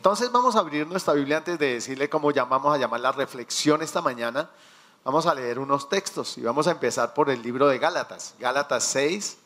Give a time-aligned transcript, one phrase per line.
[0.00, 3.82] entonces vamos a abrir nuestra Biblia antes de decirle cómo llamamos a llamar la reflexión
[3.82, 4.48] esta mañana.
[5.04, 8.82] Vamos a leer unos textos y vamos a empezar por el libro de Gálatas, Gálatas
[8.84, 9.36] 6,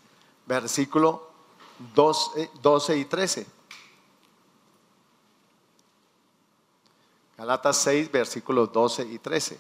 [0.47, 1.29] versículo
[1.97, 3.47] 12, 12 y 13.
[7.37, 9.59] Gálatas 6, versículos 12 y 13.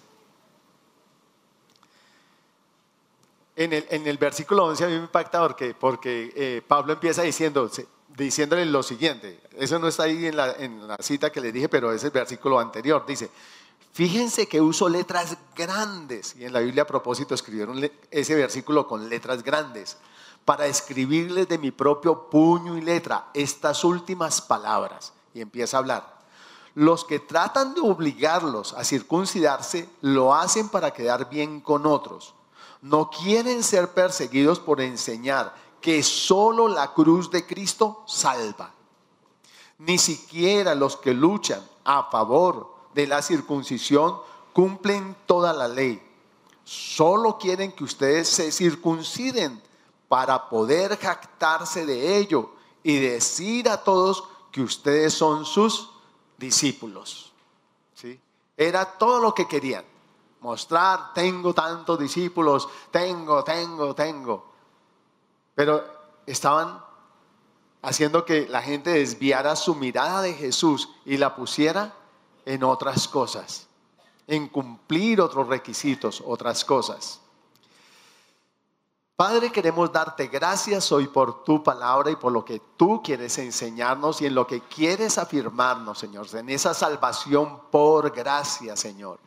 [3.57, 7.23] En el, en el versículo 11 a mí me impacta porque, porque eh, Pablo empieza
[7.23, 7.69] diciendo,
[8.17, 9.41] diciéndole lo siguiente.
[9.57, 13.05] Eso no está ahí en la, cita que le dije, pero es el versículo anterior.
[13.07, 13.31] Dice,
[13.93, 16.37] fíjense que uso letras grandes.
[16.37, 19.97] Y en la Biblia a propósito escribieron ese versículo con letras grandes
[20.45, 25.13] para escribirles de mi propio puño y letra estas últimas palabras.
[25.33, 26.15] Y empieza a hablar.
[26.75, 32.35] Los que tratan de obligarlos a circuncidarse lo hacen para quedar bien con otros.
[32.83, 35.55] No quieren ser perseguidos por enseñar
[35.85, 38.73] que solo la cruz de Cristo salva.
[39.81, 44.19] Ni siquiera los que luchan a favor de la circuncisión
[44.55, 46.03] cumplen toda la ley.
[46.65, 49.61] Solo quieren que ustedes se circunciden
[50.09, 55.91] para poder jactarse de ello y decir a todos que ustedes son sus
[56.39, 57.31] discípulos.
[57.93, 58.19] ¿Sí?
[58.57, 59.85] Era todo lo que querían.
[60.41, 64.54] Mostrar, tengo tantos discípulos, tengo, tengo, tengo.
[65.55, 65.85] Pero
[66.27, 66.83] estaban
[67.83, 71.95] haciendo que la gente desviara su mirada de Jesús y la pusiera
[72.47, 73.67] en otras cosas,
[74.27, 77.21] en cumplir otros requisitos, otras cosas.
[79.17, 84.21] Padre, queremos darte gracias hoy por tu palabra y por lo que tú quieres enseñarnos
[84.21, 89.21] y en lo que quieres afirmarnos, Señor, en esa salvación por gracia, Señor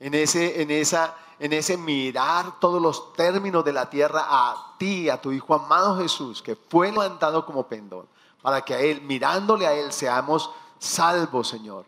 [0.00, 5.10] en ese, en, esa, en ese mirar todos los términos de la tierra a ti,
[5.10, 8.08] a tu Hijo amado Jesús, que fue levantado como pendón,
[8.40, 11.84] para que a Él, mirándole a Él, seamos salvos, Señor.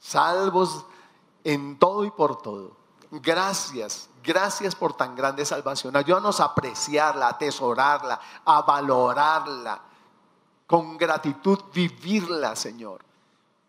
[0.00, 0.86] Salvos
[1.44, 2.72] en todo y por todo.
[3.10, 5.94] Gracias, gracias por tan grande salvación.
[5.96, 9.82] Ayúdanos a apreciarla, a atesorarla, a valorarla.
[10.66, 13.02] Con gratitud vivirla, Señor,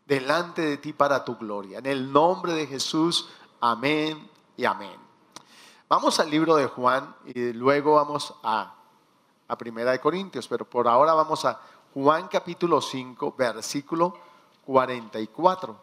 [0.05, 1.79] delante de ti para tu gloria.
[1.79, 3.27] En el nombre de Jesús.
[3.63, 4.27] Amén
[4.57, 4.95] y amén.
[5.87, 8.73] Vamos al libro de Juan y luego vamos a,
[9.47, 11.61] a Primera de Corintios, pero por ahora vamos a
[11.93, 14.17] Juan capítulo 5, versículo
[14.65, 15.79] 44.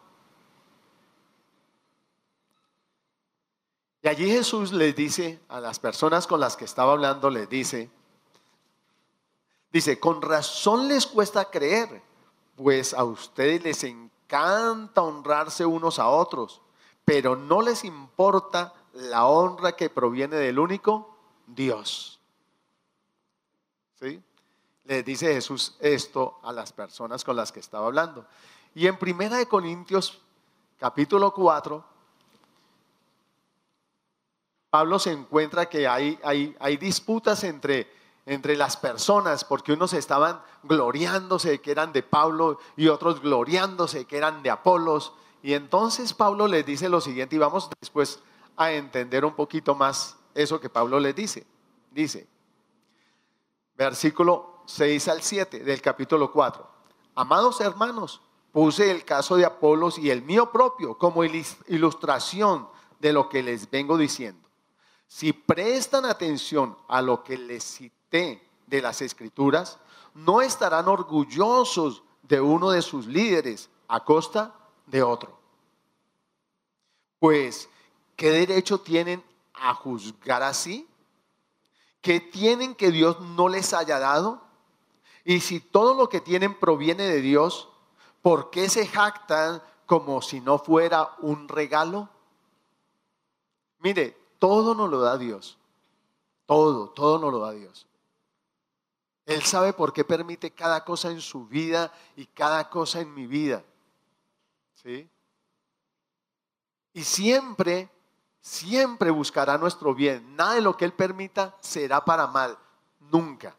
[4.01, 7.89] Y allí Jesús les dice a las personas con las que estaba hablando, les dice,
[9.71, 12.01] dice, con razón les cuesta creer,
[12.57, 16.61] pues a ustedes les encanta honrarse unos a otros
[17.09, 22.19] pero no les importa la honra que proviene del único Dios.
[23.99, 24.21] ¿Sí?
[24.83, 28.27] Le dice Jesús esto a las personas con las que estaba hablando.
[28.75, 30.19] Y en Primera de Corintios
[30.77, 31.83] capítulo 4
[34.69, 37.91] Pablo se encuentra que hay, hay, hay disputas entre,
[38.27, 44.17] entre las personas, porque unos estaban gloriándose que eran de Pablo y otros gloriándose que
[44.17, 45.13] eran de Apolos.
[45.41, 48.19] Y entonces Pablo les dice lo siguiente y vamos después
[48.57, 51.45] a entender un poquito más eso que Pablo les dice.
[51.91, 52.27] Dice,
[53.75, 56.67] versículo 6 al 7 del capítulo 4.
[57.15, 62.67] Amados hermanos, puse el caso de Apolos y el mío propio como ilustración
[62.99, 64.47] de lo que les vengo diciendo.
[65.07, 69.79] Si prestan atención a lo que les cité de las escrituras,
[70.13, 74.53] no estarán orgullosos de uno de sus líderes a costa
[74.89, 75.37] de otro.
[77.19, 77.69] Pues,
[78.15, 79.23] ¿qué derecho tienen
[79.53, 80.87] a juzgar así?
[82.01, 84.41] ¿Qué tienen que Dios no les haya dado?
[85.25, 87.69] Y si todo lo que tienen proviene de Dios,
[88.21, 92.09] ¿por qué se jactan como si no fuera un regalo?
[93.79, 95.57] Mire, todo nos lo da Dios.
[96.45, 97.85] Todo, todo nos lo da Dios.
[99.25, 103.27] Él sabe por qué permite cada cosa en su vida y cada cosa en mi
[103.27, 103.63] vida.
[106.93, 107.89] Y siempre,
[108.41, 110.35] siempre buscará nuestro bien.
[110.35, 112.57] Nada de lo que Él permita será para mal.
[112.99, 113.55] Nunca.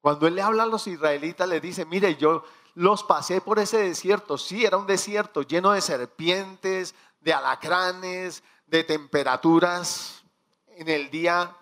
[0.00, 2.44] Cuando Él le habla a los israelitas, le dice, mire, yo
[2.74, 4.36] los pasé por ese desierto.
[4.36, 10.24] Sí, era un desierto lleno de serpientes, de alacranes, de temperaturas
[10.66, 11.56] en el día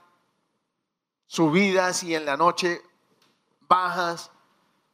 [1.26, 2.82] subidas y en la noche
[3.60, 4.30] bajas,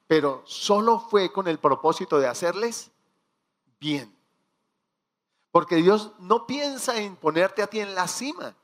[0.06, 2.90] pero solo fue con el propósito de hacerles
[3.78, 4.14] bien.
[5.50, 8.54] Porque Dios no piensa en ponerte a ti en la cima.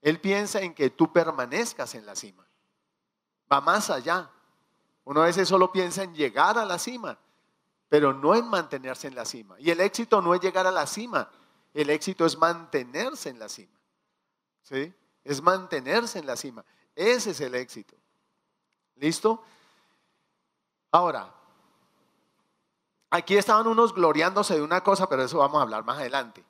[0.00, 2.46] Él piensa en que tú permanezcas en la cima.
[3.50, 4.30] Va más allá.
[5.04, 7.18] Uno a veces solo piensa en llegar a la cima,
[7.88, 9.56] pero no en mantenerse en la cima.
[9.58, 11.30] Y el éxito no es llegar a la cima,
[11.74, 13.78] el éxito es mantenerse en la cima.
[14.62, 14.92] ¿Sí?
[15.24, 16.64] Es mantenerse en la cima.
[16.94, 17.96] Ese es el éxito.
[18.96, 19.42] ¿Listo?
[20.90, 21.32] Ahora,
[23.12, 26.42] aquí estaban unos gloriándose de una cosa, pero eso vamos a hablar más adelante.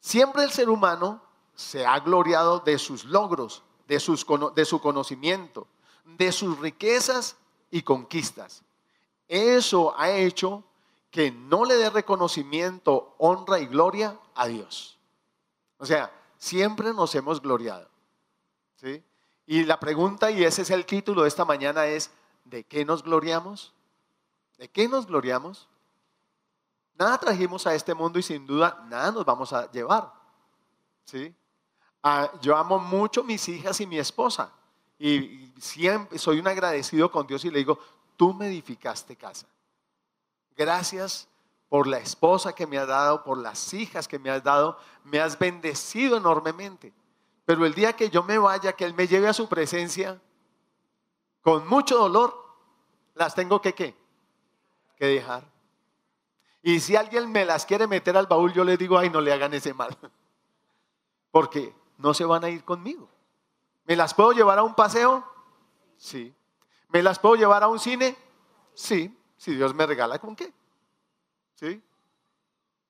[0.00, 1.20] Siempre el ser humano
[1.54, 5.66] se ha gloriado de sus logros, de, su conocimiento,
[6.04, 7.36] de sus riquezas
[7.72, 8.62] y conquistas.
[9.26, 10.62] Eso ha hecho
[11.10, 14.98] que no le dé reconocimiento, honra y gloria a Dios.
[15.78, 17.88] O sea, siempre nos hemos gloriado.
[18.76, 19.02] ¿sí?
[19.46, 22.12] Y la pregunta, y ese es el título de esta mañana, es,
[22.44, 23.72] ¿de qué nos gloriamos?
[24.58, 25.68] ¿De qué nos gloriamos?
[26.98, 30.12] Nada trajimos a este mundo y sin duda nada nos vamos a llevar.
[31.04, 31.34] ¿sí?
[32.02, 34.50] Ah, yo amo mucho mis hijas y mi esposa.
[34.98, 37.78] Y siempre soy un agradecido con Dios y le digo,
[38.16, 39.46] tú me edificaste casa.
[40.56, 41.28] Gracias
[41.68, 44.78] por la esposa que me has dado, por las hijas que me has dado.
[45.04, 46.92] Me has bendecido enormemente.
[47.44, 50.20] Pero el día que yo me vaya, que Él me lleve a su presencia,
[51.42, 52.34] con mucho dolor,
[53.14, 53.96] las tengo que ¿qué?
[54.96, 55.44] Que dejar.
[56.66, 59.32] Y si alguien me las quiere meter al baúl, yo le digo, ay, no le
[59.32, 59.96] hagan ese mal.
[61.30, 63.08] Porque no se van a ir conmigo.
[63.84, 65.24] ¿Me las puedo llevar a un paseo?
[65.96, 66.34] Sí.
[66.88, 68.16] ¿Me las puedo llevar a un cine?
[68.74, 70.52] Sí, si Dios me regala con qué.
[71.54, 71.80] ¿Sí?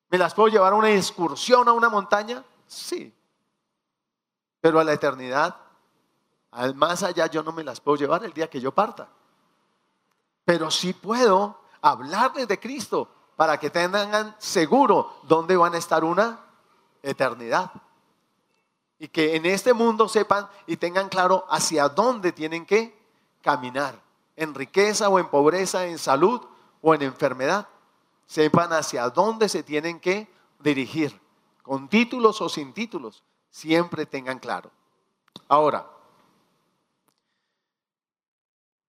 [0.08, 2.42] ¿Me las puedo llevar a una excursión a una montaña?
[2.66, 3.14] Sí.
[4.58, 5.54] Pero a la eternidad,
[6.50, 9.10] al más allá, yo no me las puedo llevar el día que yo parta.
[10.46, 16.40] Pero sí puedo hablarles de Cristo para que tengan seguro dónde van a estar una
[17.02, 17.70] eternidad.
[18.98, 22.98] Y que en este mundo sepan y tengan claro hacia dónde tienen que
[23.42, 24.00] caminar,
[24.36, 26.40] en riqueza o en pobreza, en salud
[26.80, 27.68] o en enfermedad.
[28.26, 30.28] Sepan hacia dónde se tienen que
[30.58, 31.20] dirigir,
[31.62, 34.70] con títulos o sin títulos, siempre tengan claro.
[35.48, 35.86] Ahora,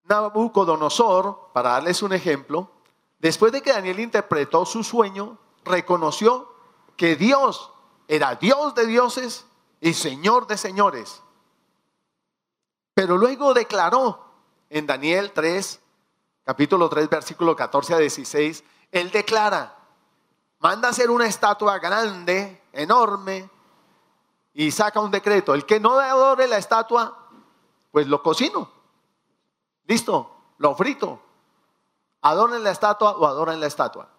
[0.05, 2.71] Nabucodonosor, para darles un ejemplo,
[3.19, 6.51] después de que Daniel interpretó su sueño, reconoció
[6.95, 7.71] que Dios
[8.07, 9.45] era Dios de dioses
[9.81, 11.21] y Señor de señores.
[12.93, 14.25] Pero luego declaró
[14.69, 15.79] en Daniel 3,
[16.43, 19.77] capítulo 3, versículo 14 a 16, él declara,
[20.59, 23.49] manda hacer una estatua grande, enorme,
[24.53, 25.53] y saca un decreto.
[25.53, 27.15] El que no adore la estatua,
[27.91, 28.67] pues lo cocino.
[29.85, 31.21] Listo, lo frito.
[32.27, 34.09] Adoren la estatua o adoren la estatua.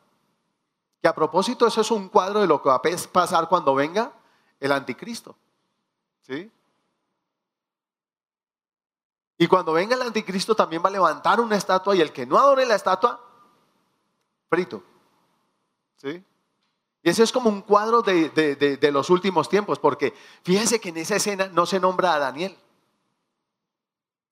[1.02, 2.82] Que a propósito, eso es un cuadro de lo que va a
[3.12, 4.12] pasar cuando venga
[4.58, 5.36] el anticristo.
[6.22, 6.50] ¿Sí?
[9.36, 12.38] Y cuando venga el anticristo también va a levantar una estatua y el que no
[12.38, 13.20] adore la estatua,
[14.48, 14.82] frito.
[15.96, 16.24] ¿Sí?
[17.02, 20.96] Y ese es como un cuadro de, de, los últimos tiempos, porque fíjense que en
[20.96, 22.56] esa escena no se nombra a Daniel.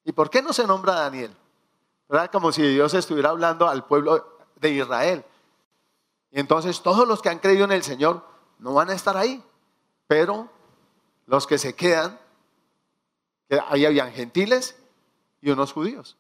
[0.03, 1.37] ¿Y por qué no se nombra a Daniel?
[2.09, 2.31] ¿Verdad?
[2.31, 5.25] Como si Dios estuviera hablando al pueblo de Israel.
[6.31, 8.23] Y entonces todos los que han creído en el Señor
[8.59, 9.43] no van a estar ahí.
[10.07, 10.49] Pero
[11.27, 12.19] los que se quedan,
[13.69, 14.77] ahí habían gentiles
[15.41, 16.17] y unos judíos.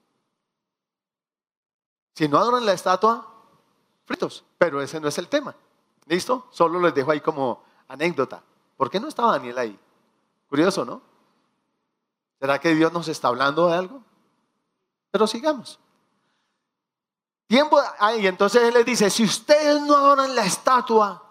[2.14, 3.26] Si no adoran la estatua,
[4.06, 4.44] fritos.
[4.58, 5.54] Pero ese no es el tema.
[6.06, 6.46] ¿Listo?
[6.50, 8.42] Solo les dejo ahí como anécdota.
[8.76, 9.78] ¿Por qué no estaba Daniel ahí?
[10.48, 11.02] Curioso, ¿no?
[12.40, 14.02] ¿Será que Dios nos está hablando de algo?
[15.16, 15.80] Pero sigamos.
[17.46, 17.80] Tiempo,
[18.18, 21.22] y entonces él les dice, si ustedes no adoran la estatua,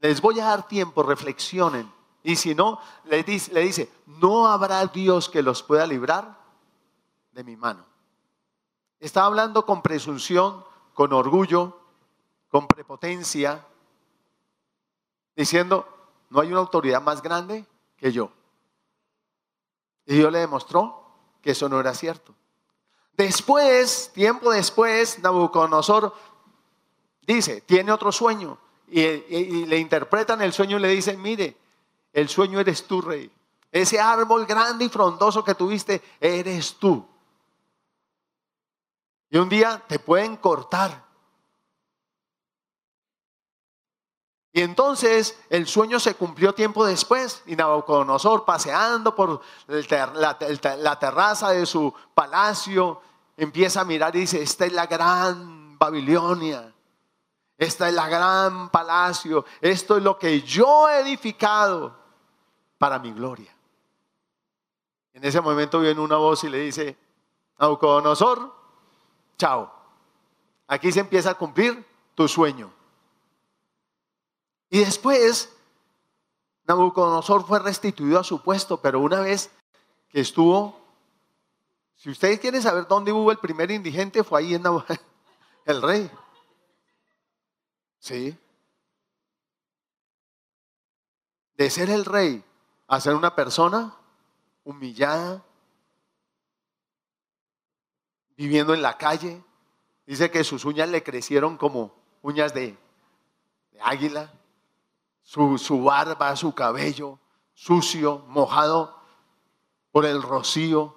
[0.00, 1.90] Les voy a dar tiempo, reflexionen.
[2.22, 6.38] Y si no, le dice, le dice, no habrá Dios que los pueda librar
[7.32, 7.84] de mi mano.
[9.00, 10.64] Está hablando con presunción,
[10.94, 11.80] con orgullo,
[12.48, 13.66] con prepotencia,
[15.34, 15.88] diciendo,
[16.30, 17.66] no hay una autoridad más grande
[17.96, 18.30] que yo.
[20.08, 21.04] Y Dios le demostró
[21.42, 22.34] que eso no era cierto.
[23.12, 26.14] Después, tiempo después, Nabucodonosor
[27.26, 31.58] dice, tiene otro sueño y, le interpretan el sueño y le dicen, mire,
[32.14, 33.30] el sueño eres tú, rey.
[33.70, 37.06] Ese árbol grande y frondoso que tuviste, eres tú.
[39.28, 41.04] Y un día te pueden cortar.
[44.52, 51.66] Y entonces el sueño se cumplió tiempo después y Nabucodonosor paseando por la terraza de
[51.66, 53.00] su palacio
[53.36, 56.74] empieza a mirar y dice, esta es la gran Babilonia.
[57.56, 59.44] Esta es la gran palacio.
[59.60, 61.96] Esto es lo que yo he edificado
[62.78, 63.52] para mi gloria.
[65.12, 66.96] En ese momento viene una voz y le dice,
[67.58, 68.54] Naucodonosor,
[69.36, 69.72] chao.
[70.68, 72.72] Aquí se empieza a cumplir tu sueño.
[74.70, 75.50] Y después,
[76.64, 79.50] Nabucodonosor fue restituido a su puesto, pero una vez
[80.10, 80.78] que estuvo,
[81.94, 84.64] si ustedes quieren saber dónde hubo el primer indigente, fue ahí en
[85.64, 86.10] el rey.
[87.98, 88.38] Sí.
[91.56, 92.44] De ser el rey
[92.86, 93.94] a ser una persona
[94.64, 95.42] humillada,
[98.36, 99.42] viviendo en la calle.
[100.06, 102.78] Dice que sus uñas le crecieron como uñas de,
[103.80, 104.32] águila,
[105.28, 107.18] su, su barba, su cabello
[107.52, 108.96] sucio, mojado
[109.90, 110.94] por el rocío.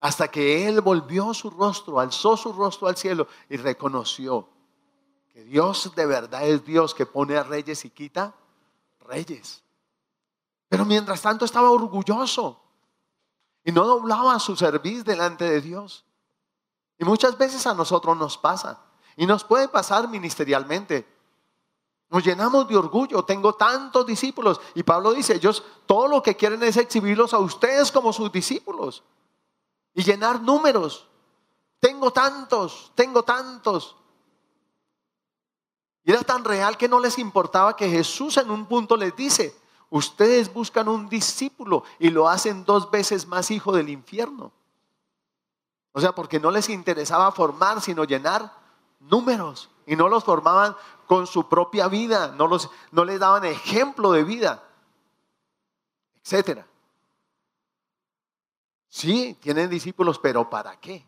[0.00, 4.48] Hasta que él volvió su rostro, alzó su rostro al cielo y reconoció
[5.32, 8.34] que Dios de verdad es Dios que pone a reyes y quita
[9.00, 9.62] reyes.
[10.68, 12.60] Pero mientras tanto estaba orgulloso
[13.64, 16.04] y no doblaba su servicio delante de Dios.
[16.98, 18.80] Y muchas veces a nosotros nos pasa.
[19.16, 21.15] Y nos puede pasar ministerialmente.
[22.08, 23.24] Nos llenamos de orgullo.
[23.24, 24.60] Tengo tantos discípulos.
[24.74, 29.02] Y Pablo dice, ellos todo lo que quieren es exhibirlos a ustedes como sus discípulos.
[29.94, 31.08] Y llenar números.
[31.80, 33.96] Tengo tantos, tengo tantos.
[36.04, 39.56] Y era tan real que no les importaba que Jesús en un punto les dice,
[39.90, 44.52] Ustedes buscan un discípulo y lo hacen dos veces más hijo del infierno.
[45.92, 48.52] O sea, porque no les interesaba formar, sino llenar
[48.98, 49.70] números.
[49.86, 50.76] Y no los formaban
[51.06, 54.62] con su propia vida, no, los, no les daban ejemplo de vida,
[56.22, 56.66] etcétera.
[58.88, 61.06] Sí, tienen discípulos, pero ¿para qué?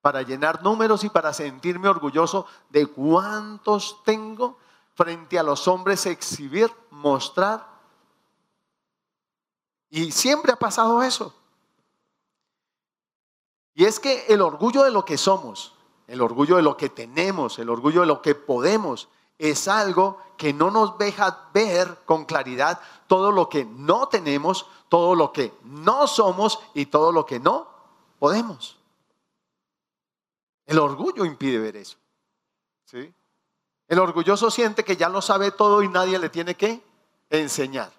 [0.00, 4.58] Para llenar números y para sentirme orgulloso de cuántos tengo
[4.94, 7.66] frente a los hombres exhibir, mostrar.
[9.90, 11.34] Y siempre ha pasado eso.
[13.74, 15.74] Y es que el orgullo de lo que somos,
[16.10, 20.52] el orgullo de lo que tenemos, el orgullo de lo que podemos, es algo que
[20.52, 26.08] no nos deja ver con claridad todo lo que no tenemos, todo lo que no
[26.08, 27.68] somos y todo lo que no
[28.18, 28.76] podemos.
[30.66, 31.96] El orgullo impide ver eso.
[32.86, 33.14] ¿Sí?
[33.86, 36.82] El orgulloso siente que ya lo sabe todo y nadie le tiene que
[37.30, 37.92] enseñar.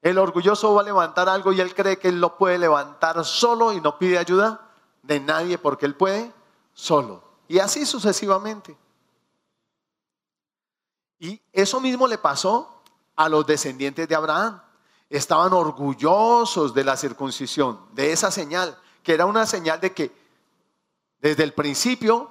[0.00, 3.74] El orgulloso va a levantar algo y él cree que él lo puede levantar solo
[3.74, 4.70] y no pide ayuda
[5.02, 6.32] de nadie porque él puede
[6.72, 7.23] solo.
[7.48, 8.76] Y así sucesivamente.
[11.18, 12.82] Y eso mismo le pasó
[13.16, 14.60] a los descendientes de Abraham.
[15.08, 20.12] Estaban orgullosos de la circuncisión, de esa señal, que era una señal de que
[21.20, 22.30] desde el principio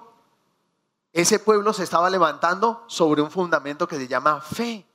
[1.13, 4.85] ese pueblo se estaba levantando sobre un fundamento que se llama fe.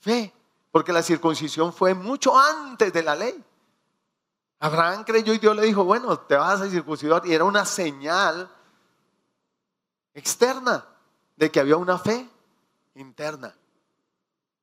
[0.00, 0.34] Fe,
[0.72, 3.44] porque la circuncisión fue mucho antes de la ley.
[4.62, 7.26] Abraham creyó y Dios le dijo, bueno, te vas a circuncidar.
[7.26, 8.48] Y era una señal
[10.14, 10.86] externa
[11.34, 12.30] de que había una fe
[12.94, 13.52] interna.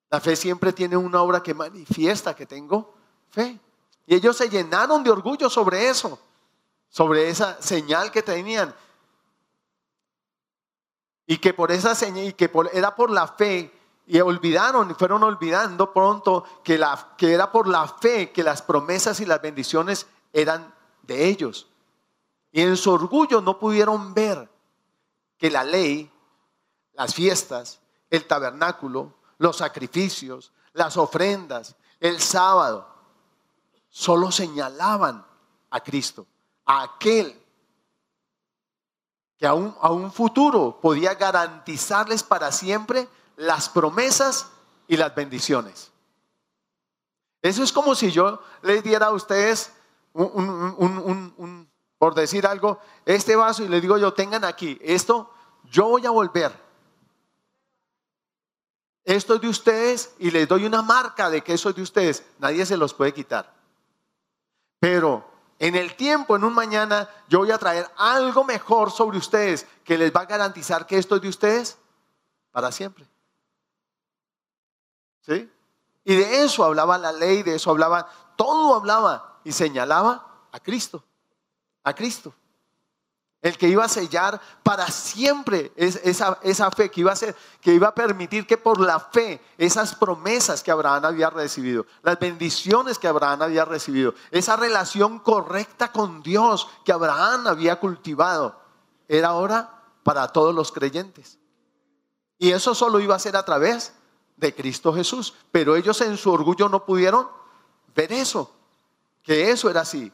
[0.10, 2.96] La fe siempre tiene una obra que manifiesta que tengo
[3.30, 3.60] fe.
[4.06, 6.18] Y ellos se llenaron de orgullo sobre eso,
[6.88, 8.74] sobre esa señal que tenían.
[11.28, 13.70] Y que por esa señal, y que era por la fe,
[14.12, 18.64] y olvidaron, y fueron olvidando pronto que, la, que era por la fe que las
[18.64, 20.74] promesas y las bendiciones eran
[21.04, 21.68] de ellos.
[22.52, 24.50] Y en su orgullo no pudieron ver
[25.38, 26.12] que la ley,
[26.94, 32.88] las fiestas, el tabernáculo, los sacrificios, las ofrendas, el sábado,
[33.90, 35.24] solo señalaban
[35.70, 36.26] a Cristo,
[36.66, 37.40] a aquel
[39.38, 43.08] que a un, a un futuro podía garantizarles para siempre
[43.40, 44.48] las promesas
[44.88, 45.92] y las bendiciones.
[47.42, 49.72] Eso es como si yo les diera a ustedes
[50.14, 55.32] un, por decir algo, este vaso y les digo yo, tengan aquí, esto
[55.72, 56.52] yo voy a volver.
[59.06, 62.26] Esto es de ustedes y les doy una marca de que eso es de ustedes.
[62.40, 63.54] Nadie se los puede quitar.
[64.80, 65.26] Pero
[65.60, 69.98] en el tiempo, en un mañana, yo voy a traer algo mejor sobre ustedes que
[69.98, 71.78] les va a garantizar que esto es de ustedes
[72.52, 73.08] para siempre.
[75.22, 75.52] ¿Sí?
[76.04, 81.04] Y de eso hablaba la ley, de eso hablaba, todo hablaba y señalaba a Cristo,
[81.84, 82.34] a Cristo
[83.42, 87.74] el que iba a sellar para siempre esa, esa fe, que iba, a ser, que
[87.74, 93.00] iba a permitir que por la fe esas promesas que Abraham había recibido, las bendiciones
[93.00, 98.60] que Abraham había recibido, esa relación correcta con Dios que Abraham había cultivado,
[99.08, 101.40] era ahora para todos los creyentes.
[102.38, 103.94] Y eso solo iba a ser a través
[104.40, 105.34] de Cristo Jesús.
[105.52, 107.28] Pero ellos en su orgullo no pudieron
[107.96, 108.54] ver eso,
[109.24, 110.12] que eso era así.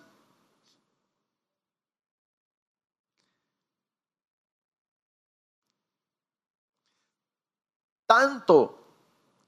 [8.05, 8.83] Tanto,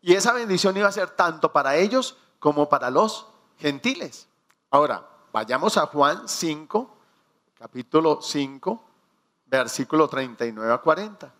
[0.01, 3.27] y esa bendición iba a ser tanto para ellos como para los
[3.59, 4.27] gentiles.
[4.71, 6.97] Ahora, vayamos a Juan 5,
[7.53, 8.83] capítulo 5,
[9.45, 11.36] versículo 39 a 40.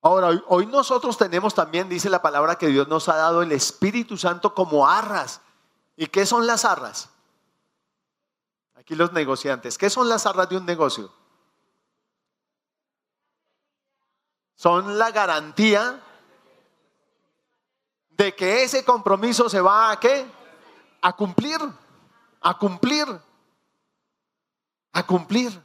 [0.00, 4.16] Ahora, hoy, nosotros tenemos también, dice la palabra, que Dios nos ha dado el Espíritu
[4.16, 5.40] Santo como arras.
[5.96, 7.10] ¿Y qué son las arras?
[8.76, 9.76] Aquí los negociantes.
[9.76, 11.12] ¿Qué son las arras de un negocio?
[14.54, 16.00] Son la garantía
[18.10, 20.26] de que ese compromiso se va a qué?
[21.02, 21.58] A cumplir,
[22.40, 23.06] a cumplir,
[24.92, 25.64] a cumplir.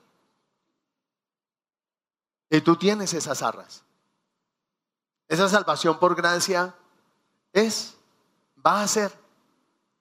[2.49, 3.82] Y tú tienes esas arras.
[5.33, 6.75] Esa salvación por gracia
[7.51, 7.95] es,
[8.63, 9.11] va a ser,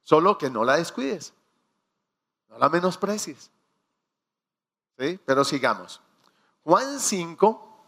[0.02, 1.32] solo que no la descuides,
[2.50, 3.50] no la menosprecies.
[4.94, 6.02] Pero sigamos.
[6.62, 7.84] Juan 5,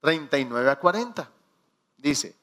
[0.00, 1.28] 39 a 40.
[1.96, 2.36] Dice,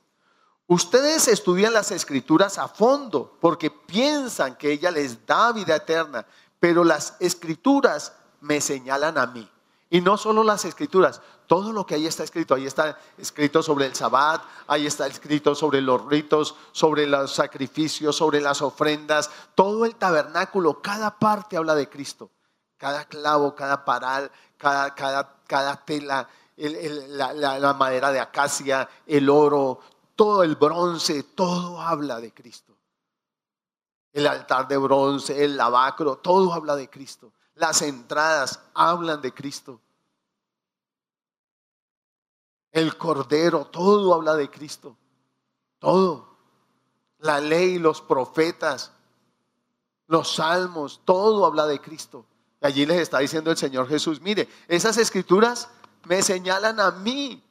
[0.67, 6.25] ustedes estudian las escrituras a fondo porque piensan que ella les da vida eterna,
[6.59, 9.49] pero las escrituras me señalan a mí.
[9.89, 13.87] Y no solo las escrituras, todo lo que ahí está escrito, ahí está escrito sobre
[13.87, 19.85] el sabbat, ahí está escrito sobre los ritos, sobre los sacrificios, sobre las ofrendas, todo
[19.85, 22.29] el tabernáculo, cada parte habla de Cristo.
[22.77, 29.81] Cada clavo, cada paral, cada, cada, cada tela, la, la madera de acacia, el oro,
[30.15, 32.73] todo el bronce, todo habla de Cristo.
[34.13, 37.33] El altar de bronce, el lavacro, todo habla de Cristo.
[37.59, 39.81] Las entradas hablan de Cristo.
[42.71, 44.95] El cordero, todo habla de Cristo.
[45.77, 46.37] Todo.
[47.17, 48.93] La ley, los profetas,
[50.07, 52.25] los salmos, todo habla de Cristo.
[52.61, 55.67] Y allí les está diciendo el Señor Jesús, mire, esas escrituras
[56.05, 57.43] me señalan a mí.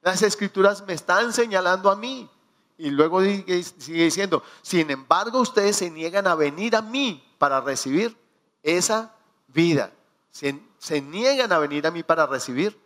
[0.00, 2.30] Las escrituras me están señalando a mí.
[2.78, 8.16] Y luego sigue diciendo, sin embargo ustedes se niegan a venir a mí para recibir
[8.62, 9.14] esa
[9.52, 9.92] vida.
[10.30, 12.78] Se, niegan a venir a mí para recibir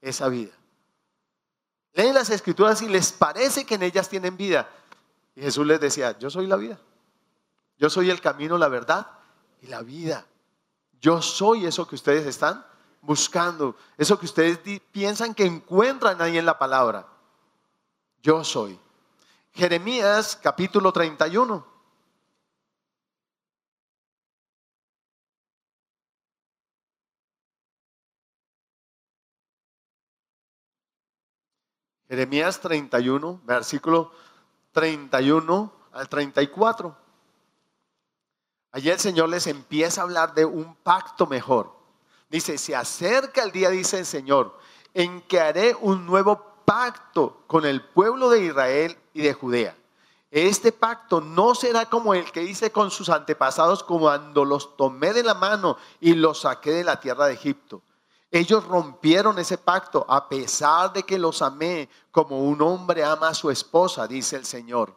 [0.00, 0.52] esa vida.
[1.92, 4.68] Leen las escrituras y les parece que en ellas tienen vida.
[5.34, 6.78] Y Jesús les decía, yo soy la vida.
[7.78, 9.06] Yo soy el camino, la verdad
[9.62, 10.26] y la vida.
[11.00, 12.64] Yo soy eso que ustedes están
[13.00, 14.58] buscando, eso que ustedes
[14.92, 17.06] piensan que encuentran ahí en la palabra.
[18.22, 18.78] Yo soy.
[19.52, 21.69] Jeremías capítulo 31.
[32.10, 34.10] Jeremías 31, versículo
[34.72, 36.96] 31 al 34.
[38.72, 41.72] Allí el Señor les empieza a hablar de un pacto mejor.
[42.28, 44.58] Dice, se acerca el día, dice el Señor,
[44.92, 49.76] en que haré un nuevo pacto con el pueblo de Israel y de Judea.
[50.32, 55.22] Este pacto no será como el que hice con sus antepasados cuando los tomé de
[55.22, 57.82] la mano y los saqué de la tierra de Egipto
[58.30, 63.34] ellos rompieron ese pacto a pesar de que los amé como un hombre ama a
[63.34, 64.94] su esposa, dice el Señor.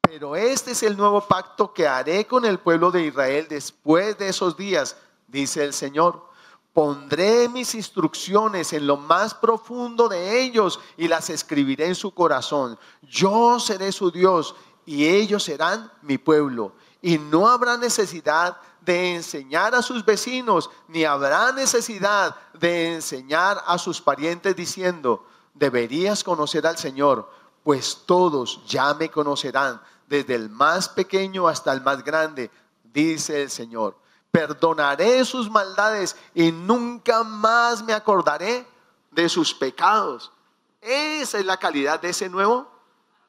[0.00, 4.28] Pero este es el nuevo pacto que haré con el pueblo de Israel después de
[4.28, 4.96] esos días,
[5.28, 6.26] dice el Señor.
[6.72, 12.78] Pondré mis instrucciones en lo más profundo de ellos y las escribiré en su corazón.
[13.02, 14.54] Yo seré su Dios
[14.86, 16.72] y ellos serán mi pueblo.
[17.02, 18.56] Y no habrá necesidad
[18.88, 26.24] de enseñar a sus vecinos, ni habrá necesidad de enseñar a sus parientes diciendo, deberías
[26.24, 27.30] conocer al Señor,
[27.62, 32.50] pues todos ya me conocerán, desde el más pequeño hasta el más grande,
[32.82, 33.94] dice el Señor.
[34.30, 38.66] Perdonaré sus maldades y nunca más me acordaré
[39.10, 40.32] de sus pecados.
[40.80, 42.66] Esa es la calidad de ese nuevo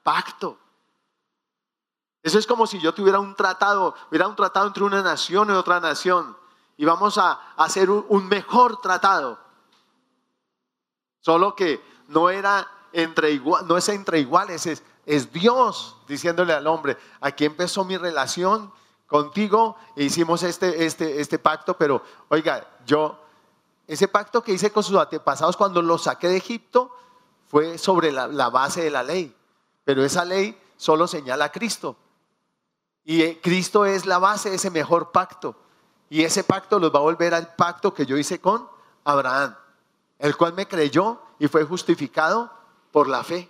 [0.04, 0.58] pacto.
[2.22, 5.54] Eso es como si yo tuviera un tratado, hubiera un tratado entre una nación y
[5.54, 6.36] otra nación.
[6.78, 9.40] Y vamos a hacer un, mejor tratado.
[11.22, 16.66] Solo que no era entre igual, no es entre iguales, es, es Dios diciéndole al
[16.68, 18.72] hombre, aquí empezó mi relación
[19.06, 23.20] contigo e hicimos este, este, este pacto, pero oiga, yo,
[23.86, 26.96] ese pacto que hice con sus antepasados cuando los saqué de Egipto
[27.48, 29.36] fue sobre la, la base de la ley,
[29.84, 31.98] pero esa ley solo señala a Cristo.
[33.10, 35.56] Y eh, Cristo es la base de ese mejor pacto.
[36.12, 38.70] Y ese pacto los va a volver al pacto que yo hice con
[39.04, 39.56] Abraham,
[40.20, 42.54] el cual me creyó y fue justificado
[42.92, 43.50] por la fe.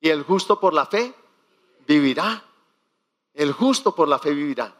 [0.00, 1.14] Y el justo por la fe
[1.86, 2.42] vivirá.
[3.32, 4.74] El justo por la fe vivirá.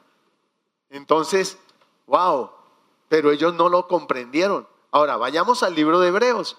[0.90, 1.56] Entonces,
[2.08, 2.50] wow,
[3.08, 4.66] pero ellos no lo comprendieron.
[4.90, 6.58] Ahora, vayamos al libro de Hebreos.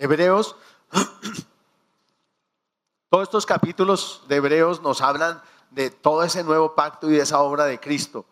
[0.00, 0.56] Hebreos,
[3.10, 7.40] todos estos capítulos de Hebreos nos hablan de todo ese nuevo pacto y de esa
[7.40, 8.24] obra de Cristo.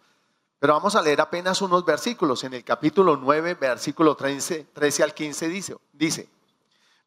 [0.59, 2.43] Pero vamos a leer apenas unos versículos.
[2.45, 6.31] En el capítulo 9, versículo 13, 13 al 15 dice, dice,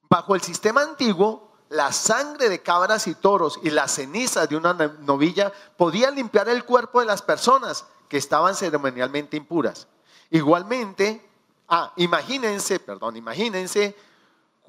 [0.07, 4.73] bajo el sistema antiguo, la sangre de cabras y toros y las cenizas de una
[4.73, 9.87] novilla podían limpiar el cuerpo de las personas que estaban ceremonialmente impuras.
[10.29, 11.27] Igualmente,
[11.67, 13.95] ah, imagínense, perdón, imagínense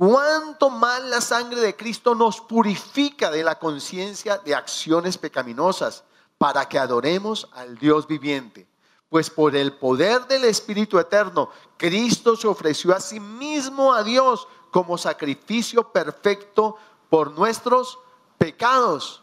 [0.03, 6.03] cuánto más la sangre de Cristo nos purifica de la conciencia de acciones pecaminosas
[6.39, 8.67] para que adoremos al Dios viviente.
[9.09, 14.49] Pues por el poder del Espíritu Eterno, Cristo se ofreció a sí mismo a Dios
[14.73, 16.77] como sacrificio perfecto
[17.09, 17.97] por nuestros
[18.39, 19.23] pecados.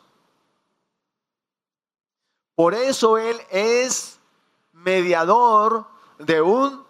[2.56, 4.18] Por eso Él es
[4.72, 5.86] mediador
[6.20, 6.86] de un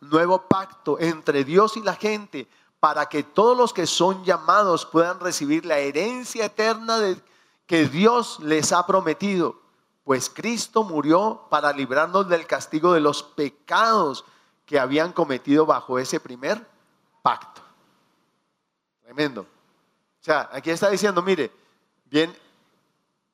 [0.00, 2.46] nuevo pacto entre Dios y la gente,
[2.80, 6.98] para que todos los que son llamados puedan recibir la herencia eterna
[7.66, 9.60] que Dios les ha prometido
[10.10, 14.24] pues Cristo murió para librarnos del castigo de los pecados
[14.66, 16.66] que habían cometido bajo ese primer
[17.22, 17.60] pacto.
[19.02, 19.42] Tremendo.
[19.42, 21.52] O sea, aquí está diciendo, mire,
[22.06, 22.36] bien,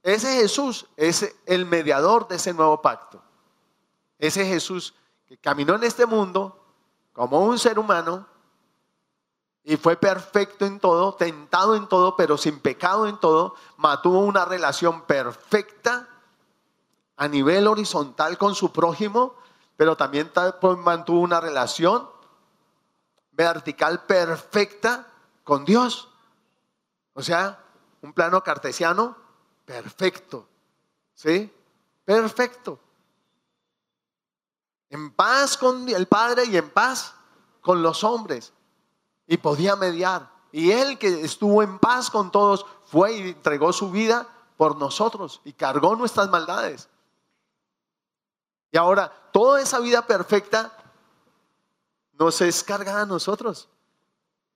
[0.02, 3.22] ese Jesús es el mediador de ese nuevo pacto.
[4.18, 4.92] Ese Jesús
[5.24, 6.62] que caminó en este mundo
[7.14, 8.26] como un ser humano
[9.68, 14.44] y fue perfecto en todo, tentado en todo, pero sin pecado en todo, mantuvo una
[14.44, 16.09] relación perfecta
[17.16, 19.35] a nivel horizontal con su prójimo,
[19.76, 22.09] pero también pues, mantuvo una relación
[23.33, 25.09] vertical perfecta
[25.42, 26.11] con Dios.
[27.14, 27.59] O sea,
[28.02, 29.16] un plano cartesiano
[29.64, 30.46] perfecto.
[31.12, 31.52] ¿Sí?
[32.05, 32.79] Perfecto.
[34.90, 37.16] En paz con el Padre y en paz
[37.61, 38.52] con los hombres.
[39.26, 40.30] Y podía mediar.
[40.52, 45.40] Y él que estuvo en paz con todos fue y entregó su vida por nosotros
[45.44, 46.88] y cargó nuestras maldades.
[48.70, 50.72] Y ahora, toda esa vida perfecta
[52.18, 53.68] nos es cargada a nosotros.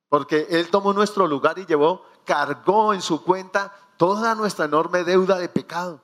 [0.09, 5.39] Porque Él tomó nuestro lugar y llevó, cargó en su cuenta toda nuestra enorme deuda
[5.39, 6.01] de pecado.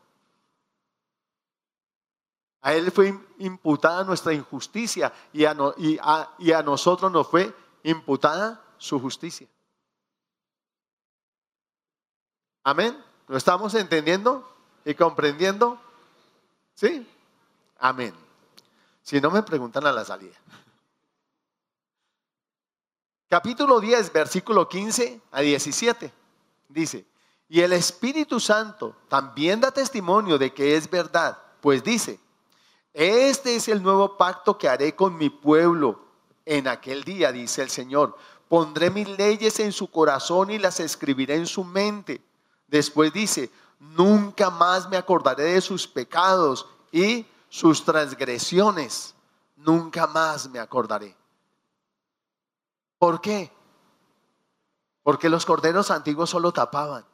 [2.60, 5.56] A Él fue imputada nuestra injusticia y a,
[6.38, 7.54] y a nosotros nos fue
[7.86, 9.46] imputada su justicia.
[12.64, 13.00] Amén.
[13.28, 14.48] ¿Lo estamos entendiendo
[14.84, 15.80] y comprendiendo?
[16.74, 17.06] ¿Sí?
[17.78, 18.12] Amén.
[19.02, 20.34] Si no me preguntan a la salida.
[23.28, 26.12] Capítulo 10, versículo 15 a 17.
[26.68, 27.06] Dice,
[27.48, 32.18] y el Espíritu Santo también da testimonio de que es verdad, pues dice,
[32.92, 36.05] este es el nuevo pacto que haré con mi pueblo
[36.46, 38.16] en aquel día, dice el Señor.
[38.48, 42.22] Pondré mis leyes en su corazón y las escribiré en su mente.
[42.68, 49.14] Después dice, nunca más me acordaré de sus pecados y sus transgresiones,
[49.56, 51.16] nunca más me acordaré.
[52.98, 53.52] ¿Por qué?
[55.02, 57.04] Porque los corderos antiguos solo tapaban.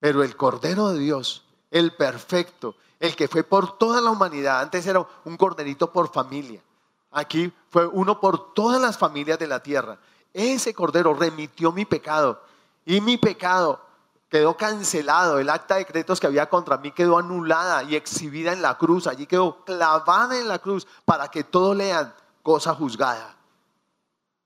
[0.00, 4.86] Pero el Cordero de Dios, el perfecto, el que fue por toda la humanidad, antes
[4.86, 6.62] era un corderito por familia.
[7.10, 9.98] Aquí fue uno por todas las familias de la tierra.
[10.32, 12.42] Ese cordero remitió mi pecado.
[12.84, 13.80] Y mi pecado
[14.28, 18.62] quedó cancelado, el acta de decretos que había contra mí quedó anulada y exhibida en
[18.62, 23.36] la cruz, allí quedó clavada en la cruz para que todos lean cosa juzgada,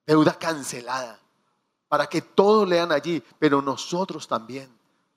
[0.07, 1.19] deuda cancelada,
[1.89, 4.73] para que todos lean allí, pero nosotros también,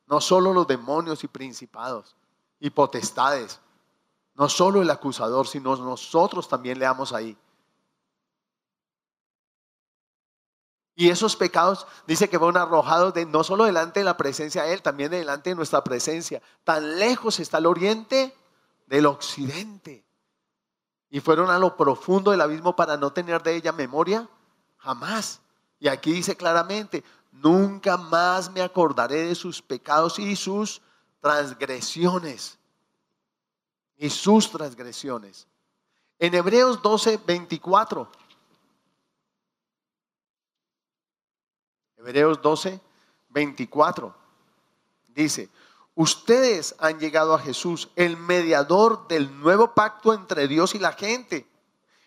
[0.07, 2.15] no solo los demonios y principados
[2.59, 3.59] y potestades,
[4.35, 7.37] no solo el acusador, sino nosotros también leamos ahí.
[10.97, 14.73] Y esos pecados dice que fueron arrojados de, no solo delante de la presencia de
[14.73, 16.41] Él, también delante de nuestra presencia.
[16.63, 18.33] Tan lejos está el oriente
[18.87, 20.05] del occidente.
[21.09, 24.29] Y fueron a lo profundo del abismo para no tener de ella memoria
[24.77, 25.41] jamás.
[25.79, 30.81] Y aquí dice claramente, nunca más me acordaré de sus pecados y sus
[31.19, 32.57] transgresiones.
[33.97, 35.47] Y sus transgresiones.
[36.19, 38.09] En Hebreos 12, 24
[42.05, 42.79] Hebreos 12,
[43.29, 44.15] 24.
[45.07, 45.49] Dice,
[45.95, 51.47] ustedes han llegado a Jesús, el mediador del nuevo pacto entre Dios y la gente,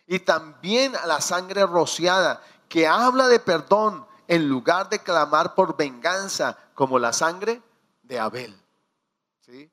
[0.07, 5.77] y también a la sangre rociada, que habla de perdón en lugar de clamar por
[5.77, 7.61] venganza como la sangre
[8.03, 8.57] de Abel.
[9.41, 9.69] ¿Sí?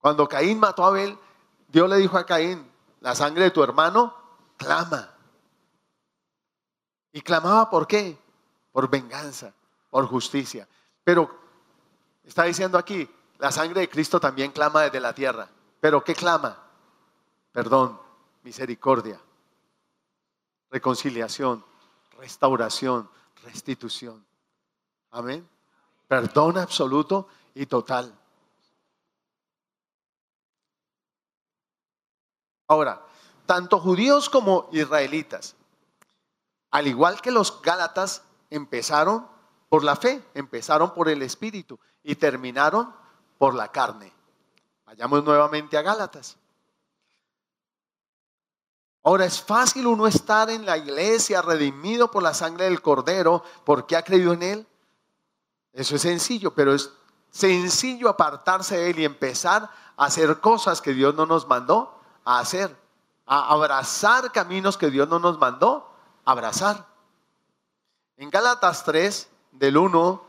[0.00, 1.18] Cuando Caín mató a Abel,
[1.68, 4.14] Dios le dijo a Caín, la sangre de tu hermano
[4.56, 5.14] clama.
[7.12, 8.18] ¿Y clamaba por qué?
[8.72, 9.52] Por venganza,
[9.90, 10.68] por justicia.
[11.04, 11.30] Pero
[12.24, 13.08] está diciendo aquí,
[13.38, 15.48] la sangre de Cristo también clama desde la tierra.
[15.80, 16.58] ¿Pero qué clama?
[17.52, 18.00] Perdón,
[18.42, 19.20] misericordia,
[20.70, 21.64] reconciliación,
[22.18, 23.08] restauración,
[23.44, 24.24] restitución.
[25.10, 25.48] Amén.
[26.06, 28.12] Perdón absoluto y total.
[32.68, 33.02] Ahora,
[33.46, 35.56] tanto judíos como israelitas,
[36.70, 39.26] al igual que los gálatas, empezaron
[39.68, 42.94] por la fe, empezaron por el espíritu y terminaron
[43.38, 44.12] por la carne.
[44.86, 46.36] Vayamos nuevamente a Gálatas.
[49.02, 53.96] Ahora es fácil uno estar en la iglesia redimido por la sangre del cordero porque
[53.96, 54.66] ha creído en él.
[55.72, 56.90] Eso es sencillo, pero es
[57.30, 61.97] sencillo apartarse de él y empezar a hacer cosas que Dios no nos mandó
[62.28, 62.76] a hacer,
[63.24, 65.90] a abrazar caminos que Dios no nos mandó
[66.26, 66.86] abrazar.
[68.18, 70.22] En Gálatas 3, del 1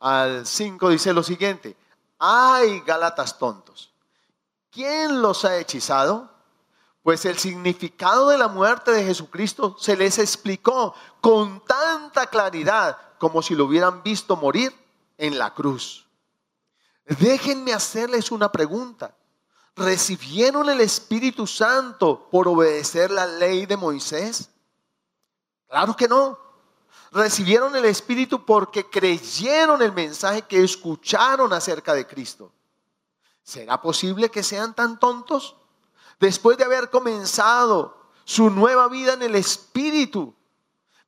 [0.00, 1.76] al 5, dice lo siguiente,
[2.18, 3.92] ay Gálatas tontos,
[4.72, 6.28] ¿quién los ha hechizado?
[7.04, 13.40] Pues el significado de la muerte de Jesucristo se les explicó con tanta claridad como
[13.40, 14.74] si lo hubieran visto morir
[15.16, 16.08] en la cruz.
[17.04, 19.14] Déjenme hacerles una pregunta.
[19.76, 24.50] ¿Recibieron el Espíritu Santo por obedecer la ley de Moisés?
[25.68, 26.38] Claro que no.
[27.12, 32.52] Recibieron el Espíritu porque creyeron el mensaje que escucharon acerca de Cristo.
[33.42, 35.56] ¿Será posible que sean tan tontos?
[36.20, 40.34] después de haber comenzado su nueva vida en el Espíritu,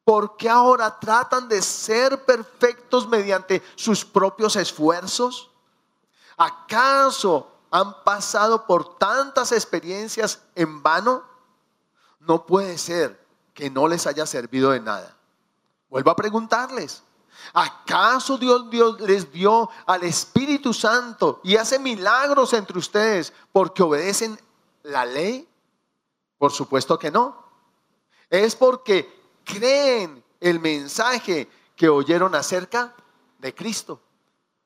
[0.02, 5.50] ¿por qué ahora tratan de ser perfectos mediante sus propios esfuerzos?
[6.36, 11.24] ¿Acaso han pasado por tantas experiencias en vano?
[12.20, 13.18] No puede ser
[13.54, 15.16] que no les haya servido de nada.
[15.88, 17.02] Vuelvo a preguntarles.
[17.54, 24.38] ¿Acaso Dios, Dios, les dio al Espíritu Santo y hace milagros entre ustedes porque obedecen
[24.82, 25.48] la ley?
[26.38, 27.42] Por supuesto que no.
[28.28, 32.94] Es porque creen el mensaje que oyeron acerca
[33.38, 33.98] de Cristo.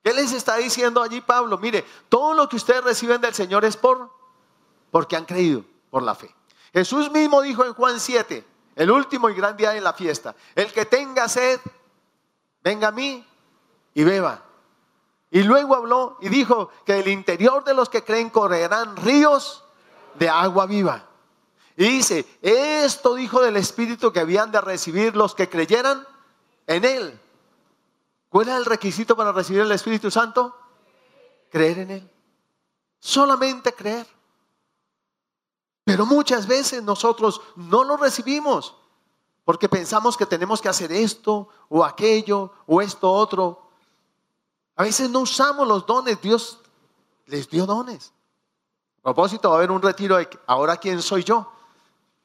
[0.07, 1.59] ¿Qué les está diciendo allí Pablo?
[1.59, 4.09] Mire, todo lo que ustedes reciben del Señor es por
[4.93, 6.33] porque han creído por la fe.
[6.73, 10.73] Jesús mismo dijo en Juan 7, el último y gran día de la fiesta, el
[10.73, 11.59] que tenga sed,
[12.63, 13.27] venga a mí
[13.95, 14.45] y beba.
[15.33, 19.65] Y luego habló y dijo que del interior de los que creen correrán ríos
[20.15, 21.05] de agua viva.
[21.77, 26.07] Y dice, esto dijo del Espíritu que habían de recibir los que creyeran
[26.69, 27.21] en Él.
[28.29, 30.57] ¿Cuál es el requisito para recibir el Espíritu Santo?
[31.51, 32.11] Creer en Él.
[32.99, 34.07] Solamente creer.
[35.85, 38.75] Pero muchas veces nosotros no lo recibimos
[39.45, 43.71] porque pensamos que tenemos que hacer esto o aquello o esto otro.
[44.75, 46.59] A veces no usamos los dones, Dios
[47.27, 48.13] les dio dones
[49.07, 51.53] propósito, va a haber un retiro de ahora quién soy yo,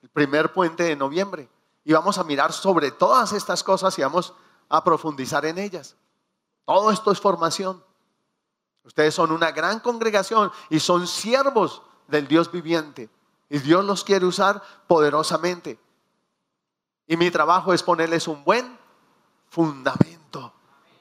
[0.01, 1.47] el primer puente de noviembre.
[1.83, 4.33] Y vamos a mirar sobre todas estas cosas y vamos
[4.71, 5.95] a profundizar en ellas.
[6.65, 7.83] Todo esto es formación.
[8.85, 13.09] Ustedes son una gran congregación y son siervos del Dios viviente.
[13.49, 15.77] Y Dios los quiere usar poderosamente.
[17.05, 18.79] Y mi trabajo es ponerles un buen
[19.49, 20.53] fundamento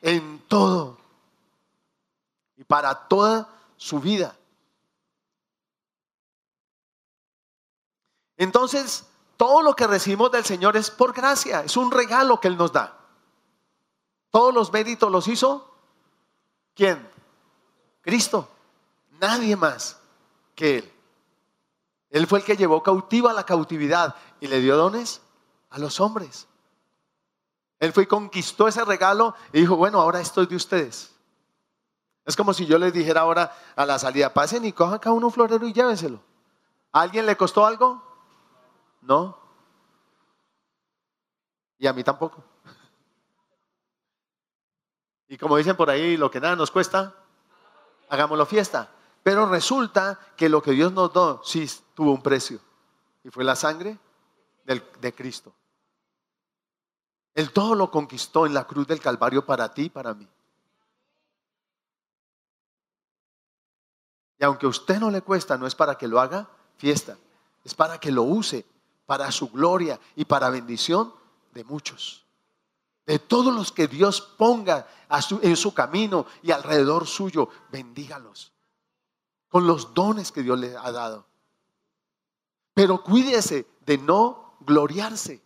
[0.03, 0.99] en todo.
[2.57, 4.37] Y para toda su vida.
[8.37, 9.07] Entonces,
[9.37, 12.73] todo lo que recibimos del Señor es por gracia, es un regalo que Él nos
[12.73, 13.00] da.
[14.31, 15.71] Todos los méritos los hizo
[16.75, 17.09] ¿quién?
[18.01, 18.49] Cristo.
[19.21, 20.01] Nadie más
[20.55, 20.93] que Él.
[22.11, 25.21] Él fue el que llevó cautiva la cautividad y le dio dones
[25.69, 26.49] a los hombres.
[27.79, 31.15] Él fue y conquistó ese regalo y dijo, bueno, ahora esto es de ustedes.
[32.25, 35.27] Es como si yo les dijera ahora a la salida, pasen y cojan cada uno
[35.27, 36.21] un florero y llévenselo.
[36.93, 38.03] ¿A alguien le costó algo?
[39.03, 39.39] No.
[41.79, 42.43] Y a mí tampoco.
[45.31, 47.15] Y como dicen por ahí, lo que nada nos cuesta,
[48.09, 48.91] hagámoslo fiesta.
[49.23, 52.59] Pero resulta que lo que Dios nos dio sí tuvo un precio.
[53.23, 53.97] Y fue la sangre
[54.65, 55.55] de Cristo.
[57.33, 60.29] Él todo lo conquistó en la cruz del Calvario para ti y para mí.
[64.37, 67.17] Y aunque a usted no le cuesta, no es para que lo haga fiesta,
[67.63, 68.67] es para que lo use
[69.07, 71.15] para su gloria y para bendición
[71.53, 72.27] de muchos.
[73.11, 74.87] De todos los que Dios ponga
[75.43, 78.53] en su camino y alrededor suyo, bendígalos
[79.49, 81.27] con los dones que Dios le ha dado.
[82.73, 85.43] Pero cuídese de no gloriarse.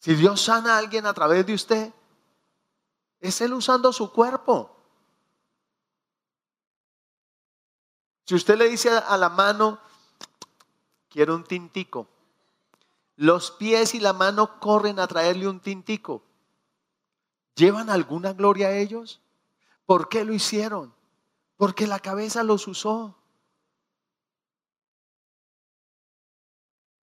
[0.00, 1.94] Si Dios sana a alguien a través de usted,
[3.20, 4.76] es Él usando su cuerpo.
[8.26, 9.78] Si usted le dice a la mano,
[11.08, 12.08] quiero un tintico,
[13.22, 16.24] los pies y la mano corren a traerle un tintico,
[17.54, 19.20] ¿llevan alguna gloria a ellos?
[19.86, 20.92] ¿Por qué lo hicieron?
[21.56, 23.16] Porque la cabeza los usó.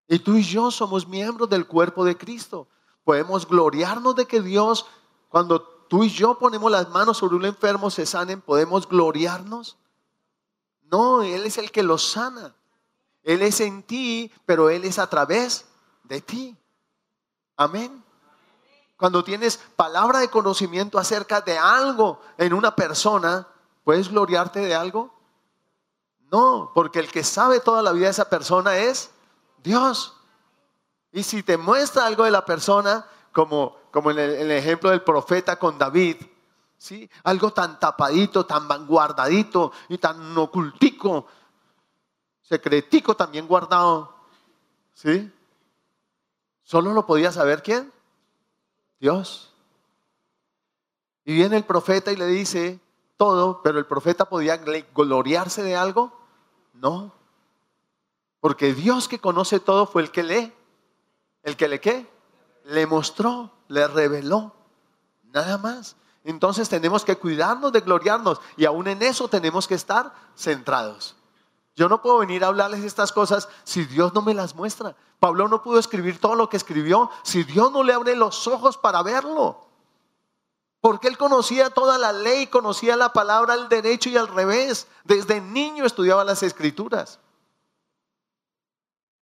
[0.09, 2.67] Y tú y yo somos miembros del cuerpo de Cristo.
[3.05, 4.87] Podemos gloriarnos de que Dios,
[5.29, 9.77] cuando tú y yo ponemos las manos sobre un enfermo, se sanen, podemos gloriarnos.
[10.81, 12.53] No, Él es el que los sana.
[13.23, 15.68] Él es en ti, pero Él es a través
[16.09, 16.57] de ti.
[17.55, 18.03] Amén.
[18.97, 23.47] Cuando tienes palabra de conocimiento acerca de algo en una persona,
[23.85, 25.13] ¿puedes gloriarte de algo?
[26.31, 29.11] No, porque el que sabe toda la vida de esa persona es
[29.63, 30.15] Dios.
[31.11, 35.57] Y si te muestra algo de la persona, como, como en, el, ejemplo del profeta
[35.57, 36.17] con David,
[36.77, 37.09] ¿sí?
[37.23, 41.25] algo tan tapadito, tan guardadito y tan ocultico,
[42.41, 44.13] secretico también guardado,
[44.93, 45.31] ¿sí?
[46.69, 47.91] Solo lo podía saber quién?
[48.99, 49.51] Dios.
[51.25, 52.79] Y viene el profeta y le dice
[53.17, 54.57] todo, pero el profeta podía
[54.93, 56.13] gloriarse de algo?
[56.73, 57.11] No.
[58.39, 60.53] Porque Dios que conoce todo fue el que le
[61.41, 62.07] el que le qué?
[62.65, 64.53] Le mostró, le reveló.
[65.23, 65.95] Nada más.
[66.23, 71.15] Entonces tenemos que cuidarnos de gloriarnos y aún en eso tenemos que estar centrados.
[71.79, 74.97] Yo no puedo venir a hablarles estas cosas si Dios no me las muestra.
[75.17, 78.77] Pablo no pudo escribir todo lo que escribió si Dios no le abre los ojos
[78.77, 79.65] para verlo.
[80.81, 84.87] Porque él conocía toda la ley, conocía la palabra al derecho y al revés.
[85.05, 87.17] Desde niño estudiaba las escrituras.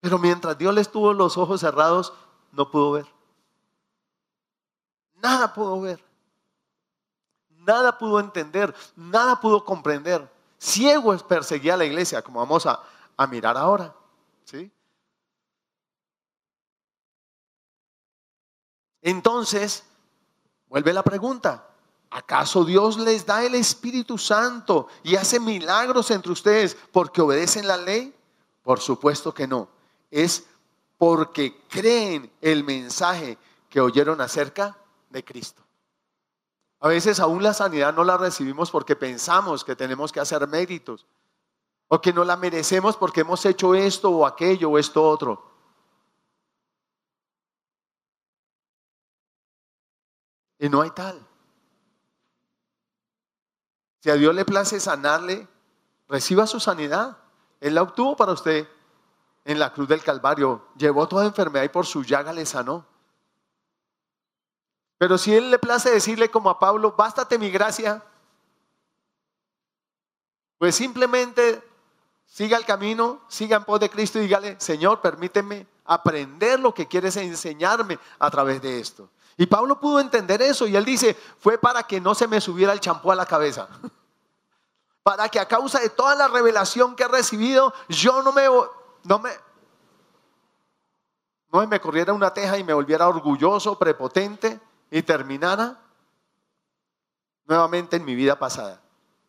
[0.02, 2.14] Pero mientras Dios le estuvo los ojos cerrados,
[2.52, 3.06] no pudo ver.
[5.22, 6.04] Nada pudo ver.
[7.50, 8.74] Nada pudo entender.
[8.96, 10.39] Nada pudo comprender.
[10.60, 12.84] Ciego perseguía a la iglesia, como vamos a,
[13.18, 13.96] a mirar ahora.
[14.44, 14.72] ¿sí?
[19.02, 19.84] Entonces,
[20.68, 21.66] vuelve la pregunta.
[22.12, 27.78] ¿Acaso Dios les da el Espíritu Santo y hace milagros entre ustedes porque obedecen la
[27.78, 28.14] ley?
[28.64, 29.70] Por supuesto que no
[30.12, 30.46] es
[30.98, 33.38] porque creen el mensaje
[33.70, 34.78] que oyeron acerca
[35.10, 35.64] de Cristo.
[36.80, 41.06] A veces aún la sanidad no la recibimos porque pensamos que tenemos que hacer méritos
[41.90, 45.50] o que no la merecemos porque hemos hecho esto o aquello o esto otro.
[50.60, 51.26] Y no hay tal.
[54.02, 55.48] Si a Dios le place sanarle,
[56.08, 57.18] reciba su sanidad.
[57.60, 58.68] Él la obtuvo para usted
[59.46, 62.86] en la cruz del Calvario, llevó toda enfermedad y por su llaga le sanó.
[65.00, 68.04] Pero si él le place decirle como a Pablo, bástate mi gracia,
[70.58, 71.64] pues simplemente
[72.26, 76.86] siga el camino, siga en pos de Cristo y dígale, Señor, permíteme aprender lo que
[76.86, 79.10] quieres enseñarme a través de esto.
[79.38, 82.74] Y Pablo pudo entender eso y él dice, fue para que no se me subiera
[82.74, 83.70] el champú a la cabeza.
[85.02, 88.44] Para que a causa de toda la revelación que he recibido, yo no me
[89.04, 89.32] no me,
[91.52, 94.60] no me corriera una teja y me volviera orgulloso, prepotente
[94.92, 95.80] y terminara
[97.46, 98.82] nuevamente en mi vida pasada,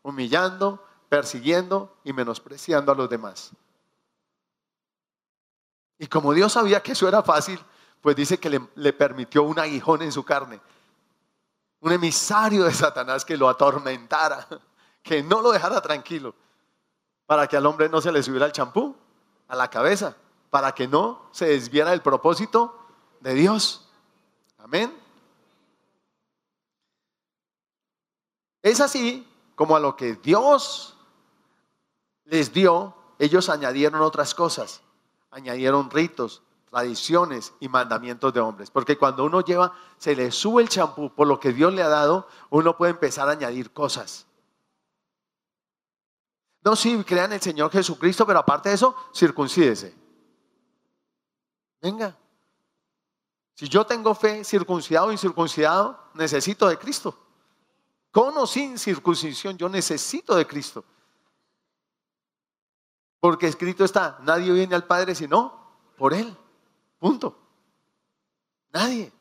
[0.03, 3.53] humillando, persiguiendo y menospreciando a los demás.
[5.99, 7.61] Y como Dios sabía que eso era fácil,
[8.01, 10.61] pues dice que le, permitió un aguijón en su carne,
[11.81, 14.47] un emisario de Satanás que lo atormentara,
[15.03, 16.35] que no lo dejara tranquilo,
[17.27, 18.97] para que al hombre no se le subiera el champú
[19.49, 20.17] a la cabeza
[20.51, 22.77] para que no se desviara del propósito
[23.21, 23.89] de Dios.
[24.59, 25.00] Amén.
[28.63, 30.97] Es así como a lo que Dios
[32.25, 34.83] les dio, ellos añadieron otras cosas,
[35.31, 38.71] añadieron ritos, tradiciones y mandamientos de hombres.
[38.71, 41.89] Porque cuando uno lleva, se le sube el champú por lo que Dios le ha
[41.89, 44.27] dado, uno puede empezar a añadir cosas.
[46.63, 49.95] No, sí, crean el Señor Jesucristo, pero aparte de eso, circuncídese.
[51.81, 52.17] Venga.
[53.55, 57.19] Si yo tengo fe, circuncidado o incircuncidado, necesito de Cristo.
[58.11, 60.85] Con o sin circuncisión, yo necesito de Cristo.
[63.21, 65.61] Porque escrito está, nadie viene al Padre sino
[65.97, 66.37] por Él.
[66.99, 67.37] Punto.
[68.73, 69.13] Nadie.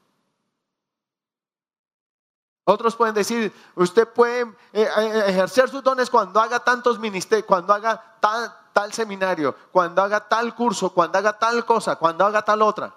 [2.63, 4.41] Otros pueden decir, usted puede
[4.73, 10.03] eh, eh, ejercer sus dones cuando haga tantos ministerios, cuando haga tal, tal seminario, cuando
[10.03, 12.93] haga tal curso, cuando haga tal cosa, cuando haga tal otra.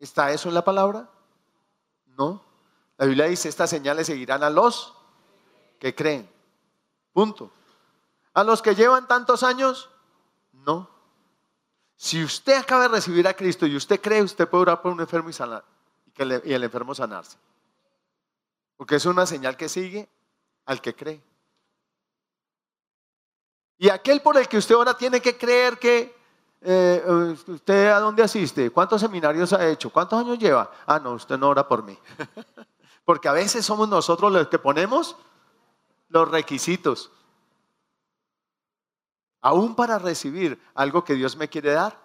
[0.00, 1.08] ¿Está eso en la palabra?
[2.16, 2.42] No.
[2.96, 4.94] La Biblia dice, estas señales seguirán a los
[5.78, 6.28] que creen.
[7.12, 7.52] Punto.
[8.32, 9.90] A los que llevan tantos años,
[10.52, 10.88] no.
[11.96, 15.00] Si usted acaba de recibir a Cristo y usted cree, usted puede orar por un
[15.00, 15.64] enfermo y sanar.
[16.16, 17.36] Y, el enfermo sanarse.
[18.76, 20.08] Porque es una señal que sigue
[20.64, 21.22] al que cree.
[23.76, 26.14] Y aquel por el que usted ahora tiene que creer que
[26.62, 30.70] eh, usted a dónde asiste, cuántos seminarios ha hecho, cuántos años lleva.
[30.86, 31.98] Ah, no, usted no ora por mí.
[33.04, 35.16] Porque a veces somos nosotros los que ponemos
[36.08, 37.10] los requisitos
[39.40, 41.98] aún para recibir algo que Dios me quiere dar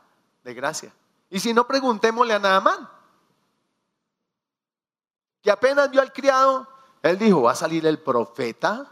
[0.43, 0.93] de gracia.
[1.29, 2.89] Y si no, preguntémosle a Naamán,
[5.41, 6.67] que apenas vio al criado,
[7.01, 8.87] él dijo, va a salir el profeta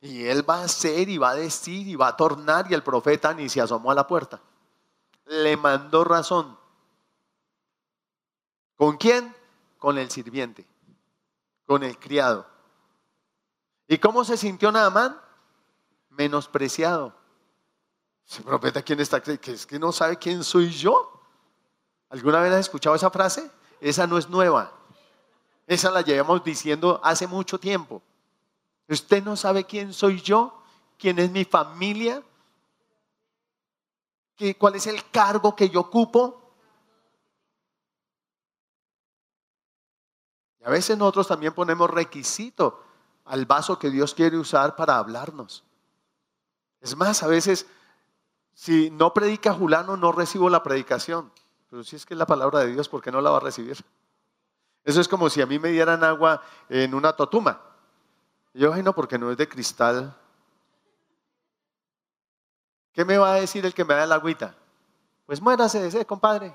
[0.00, 2.82] y él va a hacer y va a decir y va a tornar y el
[2.82, 4.40] profeta ni se asomó a la puerta.
[5.26, 6.58] Le mandó razón.
[8.76, 9.34] ¿Con quién?
[9.78, 10.66] Con el sirviente,
[11.66, 12.46] con el criado.
[13.86, 15.20] ¿Y cómo se sintió Naamán?
[16.10, 17.14] Menospreciado.
[18.26, 19.20] ¿Ese profeta quién está?
[19.20, 21.20] ¿Que es que no sabe quién soy yo?
[22.08, 23.50] ¿Alguna vez has escuchado esa frase?
[23.80, 24.72] Esa no es nueva.
[25.66, 28.02] Esa la llevamos diciendo hace mucho tiempo.
[28.88, 30.62] ¿Usted no sabe quién soy yo?
[30.98, 32.22] ¿Quién es mi familia?
[34.58, 36.52] ¿Cuál es el cargo que yo ocupo?
[40.60, 42.82] Y a veces nosotros también ponemos requisito
[43.26, 45.64] al vaso que Dios quiere usar para hablarnos.
[46.80, 47.66] Es más, a veces
[48.54, 51.32] si no predica Julano, no recibo la predicación.
[51.68, 53.40] Pero si es que es la palabra de Dios, ¿por qué no la va a
[53.40, 53.76] recibir?
[54.84, 57.60] Eso es como si a mí me dieran agua en una totuma.
[58.52, 60.16] yo, ay, no, porque no es de cristal.
[62.94, 64.54] ¿Qué me va a decir el que me da el agüita?
[65.26, 66.54] Pues muérase ese, compadre.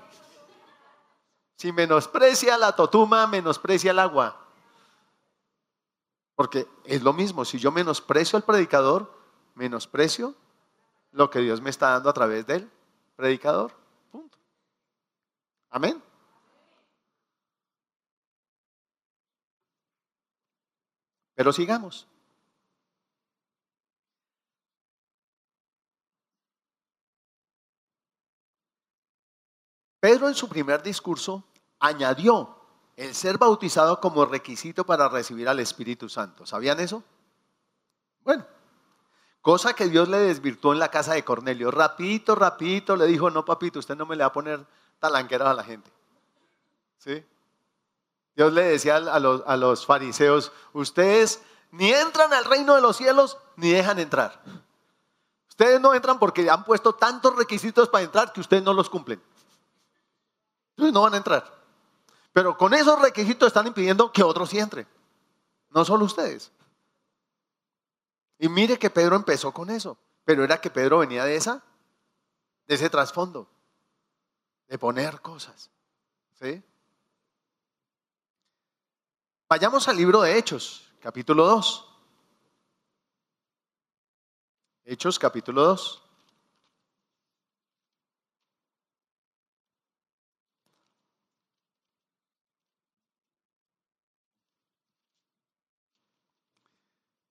[1.56, 4.40] Si menosprecia la totuma, menosprecia el agua.
[6.34, 9.12] Porque es lo mismo, si yo menosprecio al predicador,
[9.54, 10.34] menosprecio
[11.12, 12.70] lo que Dios me está dando a través del
[13.16, 13.72] predicador.
[14.10, 14.38] Punto.
[15.68, 16.02] Amén.
[21.34, 22.06] Pero sigamos.
[30.00, 31.44] Pedro en su primer discurso
[31.78, 32.56] añadió
[32.96, 36.44] el ser bautizado como requisito para recibir al Espíritu Santo.
[36.46, 37.04] ¿Sabían eso?
[38.24, 38.44] Bueno,
[39.42, 41.70] Cosa que Dios le desvirtuó en la casa de Cornelio.
[41.70, 44.66] Rapidito, rapidito le dijo, no papito, usted no me le va a poner
[44.98, 45.90] talanqueras a la gente.
[46.98, 47.24] ¿Sí?
[48.36, 52.96] Dios le decía a los, a los fariseos, ustedes ni entran al reino de los
[52.96, 54.42] cielos ni dejan entrar.
[55.48, 59.22] Ustedes no entran porque han puesto tantos requisitos para entrar que ustedes no los cumplen.
[60.80, 61.44] Entonces no van a entrar.
[62.32, 64.88] Pero con esos requisitos están impidiendo que otros entren.
[65.68, 66.50] No solo ustedes.
[68.38, 71.62] Y mire que Pedro empezó con eso, pero era que Pedro venía de esa,
[72.66, 73.46] de ese trasfondo,
[74.68, 75.70] de poner cosas.
[76.40, 76.62] ¿sí?
[79.50, 81.88] Vayamos al libro de Hechos, capítulo 2.
[84.86, 86.09] Hechos, capítulo 2.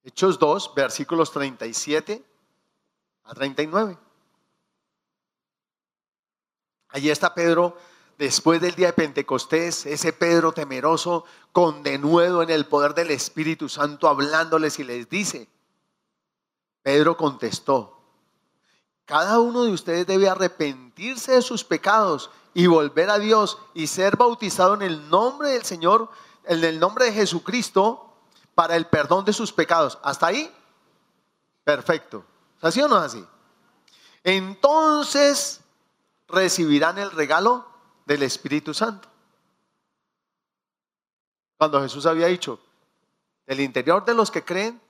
[0.09, 2.25] Hechos 2, versículos 37
[3.25, 3.95] a 39.
[6.87, 7.77] Allí está Pedro
[8.17, 13.69] después del día de Pentecostés, ese Pedro temeroso, con denuedo en el poder del Espíritu
[13.69, 15.47] Santo, hablándoles y les dice,
[16.81, 18.01] Pedro contestó,
[19.05, 24.17] cada uno de ustedes debe arrepentirse de sus pecados y volver a Dios y ser
[24.17, 26.09] bautizado en el nombre del Señor,
[26.45, 28.08] en el nombre de Jesucristo,
[28.59, 29.97] para el perdón de sus pecados.
[30.03, 30.53] ¿Hasta ahí?
[31.63, 32.25] Perfecto.
[32.59, 33.25] ¿Así o no es así?
[34.21, 35.61] Entonces
[36.27, 37.65] recibirán el regalo
[38.05, 39.07] del Espíritu Santo.
[41.57, 42.59] Cuando Jesús había dicho,
[43.47, 44.81] del interior de los que creen,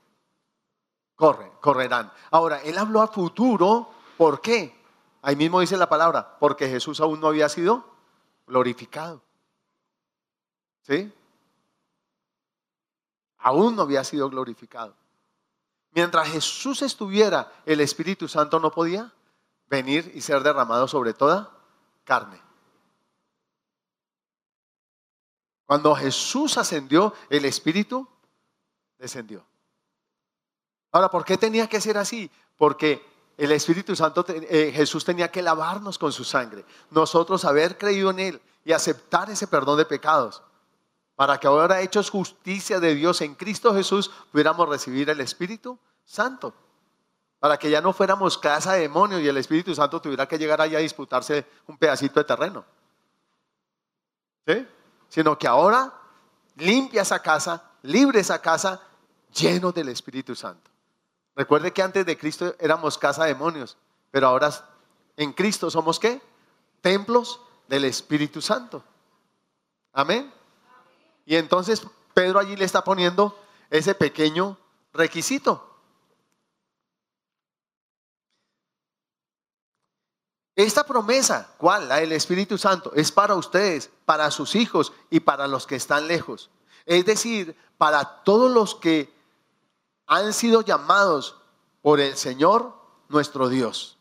[1.14, 2.12] corren, correrán.
[2.32, 4.76] Ahora, él habló a futuro, ¿por qué?
[5.22, 7.84] Ahí mismo dice la palabra, porque Jesús aún no había sido
[8.48, 9.22] glorificado.
[10.82, 11.12] ¿Sí?
[13.40, 14.94] Aún no había sido glorificado.
[15.92, 19.12] Mientras Jesús estuviera, el Espíritu Santo no podía
[19.68, 21.50] venir y ser derramado sobre toda
[22.04, 22.40] carne.
[25.66, 28.06] Cuando Jesús ascendió, el Espíritu
[28.98, 29.44] descendió.
[30.92, 32.30] Ahora, ¿por qué tenía que ser así?
[32.56, 33.04] Porque
[33.36, 36.64] el Espíritu Santo, eh, Jesús tenía que lavarnos con su sangre.
[36.90, 40.42] Nosotros haber creído en Él y aceptar ese perdón de pecados.
[41.20, 46.54] Para que ahora hechos justicia de Dios en Cristo Jesús pudiéramos recibir el Espíritu Santo.
[47.38, 50.62] Para que ya no fuéramos casa de demonios y el Espíritu Santo tuviera que llegar
[50.62, 52.64] allá a disputarse un pedacito de terreno.
[54.46, 54.66] ¿Sí?
[55.10, 55.92] Sino que ahora
[56.56, 58.80] limpia esa casa, libre esa casa,
[59.30, 60.70] lleno del Espíritu Santo.
[61.36, 63.76] Recuerde que antes de Cristo éramos casa de demonios,
[64.10, 64.50] pero ahora
[65.18, 66.18] en Cristo somos qué?
[66.80, 68.82] Templos del Espíritu Santo.
[69.92, 70.39] Amén.
[71.30, 73.38] Y entonces Pedro allí le está poniendo
[73.70, 74.58] ese pequeño
[74.92, 75.64] requisito.
[80.56, 81.86] Esta promesa, ¿cuál?
[81.88, 86.08] La del Espíritu Santo, es para ustedes, para sus hijos y para los que están
[86.08, 86.50] lejos.
[86.84, 89.14] Es decir, para todos los que
[90.08, 91.36] han sido llamados
[91.80, 92.74] por el Señor
[93.08, 93.98] nuestro Dios.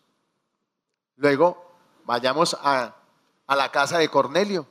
[1.15, 1.75] Luego,
[2.05, 2.95] vayamos a,
[3.45, 4.65] a la casa de Cornelio,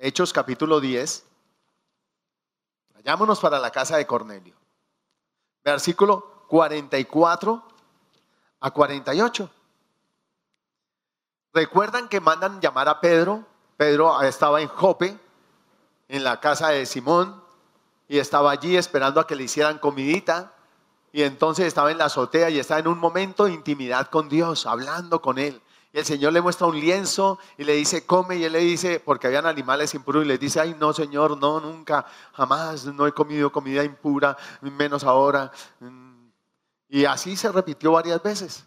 [0.00, 1.26] Hechos capítulo 10.
[2.96, 4.54] Vayámonos para la casa de Cornelio.
[5.62, 7.62] Versículo 44
[8.60, 9.50] a 48.
[11.52, 13.44] ¿Recuerdan que mandan llamar a Pedro?
[13.76, 15.18] Pedro estaba en Jope,
[16.08, 17.42] en la casa de Simón,
[18.08, 20.54] y estaba allí esperando a que le hicieran comidita.
[21.12, 24.64] Y entonces estaba en la azotea y estaba en un momento de intimidad con Dios,
[24.64, 25.60] hablando con Él.
[25.96, 28.36] Y el Señor le muestra un lienzo y le dice, come.
[28.36, 31.58] Y él le dice, porque habían animales impuros, y le dice, ay, no, Señor, no,
[31.58, 35.50] nunca, jamás, no he comido comida impura, menos ahora.
[36.90, 38.66] Y así se repitió varias veces.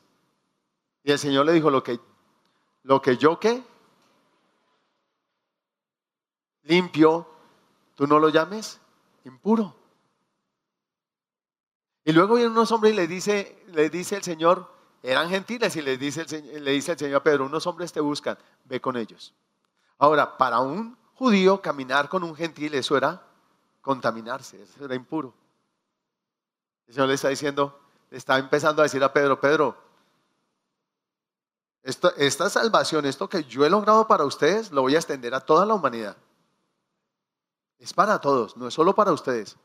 [1.04, 2.00] Y el Señor le dijo, lo que
[2.82, 3.64] lo que yo qué?
[6.64, 7.30] Limpio,
[7.94, 8.82] tú no lo llames
[9.24, 9.76] impuro.
[12.04, 15.82] Y luego viene unos hombres y le dice, le dice el Señor, eran gentiles y
[15.82, 18.98] le dice, el, le dice el Señor a Pedro, unos hombres te buscan, ve con
[18.98, 19.34] ellos.
[19.98, 23.22] Ahora, para un judío caminar con un gentil, eso era
[23.82, 25.34] contaminarse, eso era impuro.
[26.88, 27.80] El Señor le está diciendo,
[28.10, 29.90] le está empezando a decir a Pedro, Pedro,
[31.84, 35.66] esta, salvación, esto que yo he logrado para ustedes, lo voy a extender a toda
[35.66, 36.18] la humanidad.
[37.78, 39.56] Es para todos, no es solo para ustedes.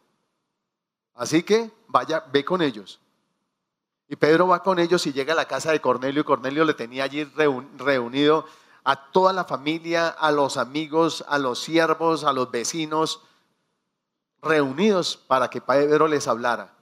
[1.14, 3.00] Así que vaya, ve con ellos.
[4.08, 6.74] Y Pedro va con ellos y llega a la casa de Cornelio y Cornelio le
[6.74, 8.46] tenía allí reunido
[8.84, 13.22] a toda la familia, a los amigos, a los siervos, a los vecinos,
[14.42, 16.74] reunidos para que Pedro les hablara.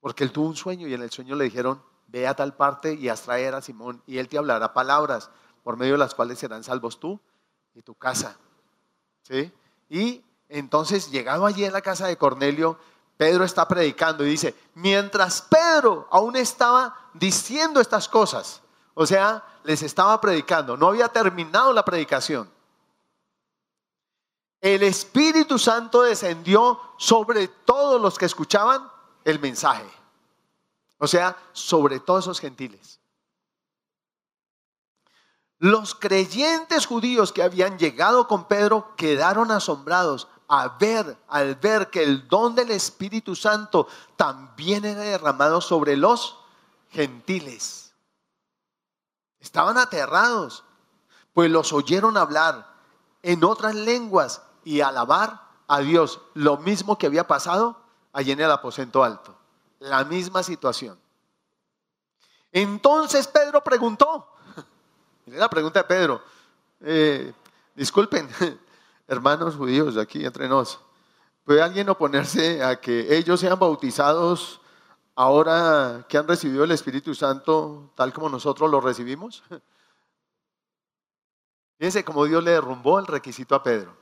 [0.00, 2.94] Porque él tuvo un sueño y en el sueño le dijeron, ve a tal parte
[2.94, 5.30] y haz traer a Simón y él te hablará palabras
[5.62, 7.20] por medio de las cuales serán salvos tú
[7.74, 8.38] y tu casa.
[9.22, 9.52] ¿Sí?
[9.90, 12.78] Y entonces, llegado allí en la casa de Cornelio,
[13.16, 18.60] Pedro está predicando y dice, mientras Pedro aún estaba diciendo estas cosas,
[18.94, 22.50] o sea, les estaba predicando, no había terminado la predicación.
[24.60, 28.90] El Espíritu Santo descendió sobre todos los que escuchaban
[29.24, 29.88] el mensaje.
[30.98, 33.00] O sea, sobre todos esos gentiles.
[35.58, 40.28] Los creyentes judíos que habían llegado con Pedro quedaron asombrados
[40.78, 46.38] ver, al ver que el don del Espíritu Santo también era derramado sobre los
[46.90, 47.92] gentiles.
[49.40, 50.64] Estaban aterrados,
[51.34, 52.66] pues los oyeron hablar
[53.22, 57.80] en otras lenguas y alabar a Dios, lo mismo que había pasado
[58.12, 59.36] allí en el aposento alto
[59.80, 60.98] la misma situación.
[62.52, 64.28] Entonces Pedro preguntó,
[65.26, 66.22] la pregunta de Pedro,
[66.80, 67.32] eh,
[67.74, 68.28] disculpen,
[69.06, 70.80] hermanos judíos aquí entre nos,
[71.44, 74.60] ¿puede alguien oponerse a que ellos sean bautizados
[75.14, 79.42] ahora que han recibido el Espíritu Santo tal como nosotros lo recibimos?
[81.78, 83.94] Fíjense cómo Dios le derrumbó el requisito a Pedro.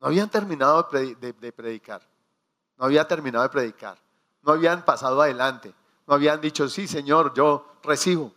[0.00, 2.02] No habían terminado de predicar.
[2.76, 3.98] No había terminado de predicar.
[4.42, 5.74] No habían pasado adelante.
[6.06, 8.32] No habían dicho, sí, Señor, yo recibo.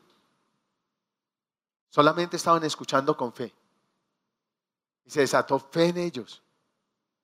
[1.90, 3.54] Solamente estaban escuchando con fe.
[5.10, 6.44] Y se desató fe en ellos.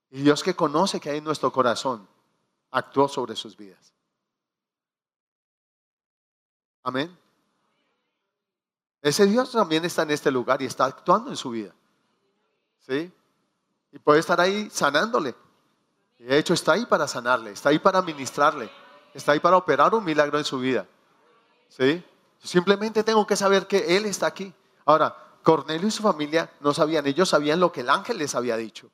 [0.10, 2.08] Y Dios que conoce que hay en nuestro corazón,
[2.72, 3.94] actuó sobre sus vidas.
[6.82, 7.16] Amén.
[9.04, 11.76] Ese Dios también está en este lugar y está actuando en su vida.
[12.80, 13.14] ¿Sí?
[13.92, 15.36] Y puede estar ahí sanándole.
[16.18, 18.68] De hecho, está ahí para sanarle, está ahí para ministrarle,
[19.14, 20.88] está ahí para operar un milagro en su vida.
[21.70, 22.04] ¿Sí?
[22.40, 24.52] Simplemente tengo que saber que Él está aquí.
[24.86, 28.58] Ahora, Cornelio y su familia no sabían, ellos sabían lo que el ángel les había
[28.58, 28.90] dicho.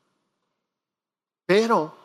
[1.46, 1.96] Pero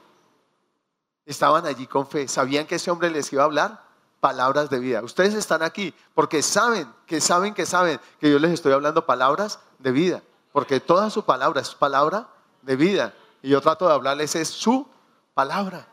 [1.26, 3.84] estaban allí con fe, sabían que ese hombre les iba a hablar
[4.20, 5.02] palabras de vida.
[5.02, 9.58] Ustedes están aquí porque saben, que saben, que saben que yo les estoy hablando palabras
[9.80, 10.22] de vida,
[10.52, 12.28] porque toda su palabra es palabra
[12.62, 13.14] de vida.
[13.42, 14.88] Y yo trato de hablarles es su
[15.34, 15.88] palabra.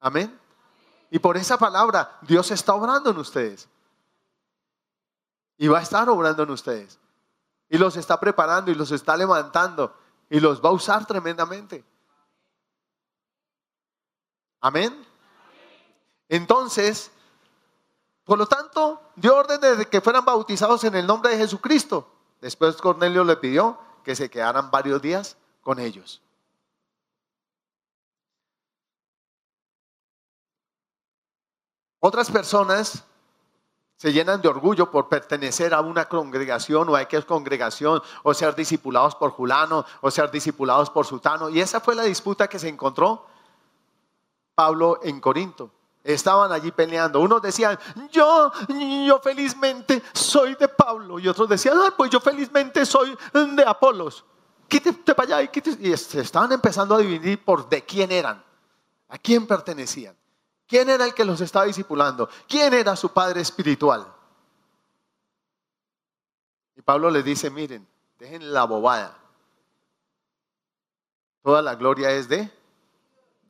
[0.00, 0.40] Amén.
[1.10, 3.68] Y por esa palabra Dios está obrando en ustedes.
[5.60, 6.98] Y va a estar obrando en ustedes.
[7.68, 9.94] Y los está preparando y los está levantando.
[10.30, 11.84] Y los va a usar tremendamente.
[14.62, 15.06] Amén.
[16.30, 17.10] Entonces,
[18.24, 22.10] por lo tanto, dio orden de que fueran bautizados en el nombre de Jesucristo.
[22.40, 26.22] Después Cornelio le pidió que se quedaran varios días con ellos.
[31.98, 33.04] Otras personas
[34.00, 38.54] se llenan de orgullo por pertenecer a una congregación o a X congregación o ser
[38.54, 41.50] discipulados por Julano o ser discipulados por Sultano.
[41.50, 43.26] Y esa fue la disputa que se encontró
[44.54, 45.70] Pablo en Corinto.
[46.02, 47.20] Estaban allí peleando.
[47.20, 47.78] Unos decían,
[48.10, 48.50] yo,
[49.06, 51.18] yo felizmente soy de Pablo.
[51.18, 54.24] Y otros decían, pues yo felizmente soy de Apolos.
[54.66, 58.42] Quítate para allá y, y se estaban empezando a dividir por de quién eran,
[59.10, 60.16] a quién pertenecían.
[60.70, 62.30] ¿Quién era el que los estaba discipulando?
[62.46, 64.06] ¿Quién era su padre espiritual?
[66.76, 67.84] Y Pablo les dice, miren,
[68.16, 69.18] dejen la bobada.
[71.42, 72.48] Toda la gloria es de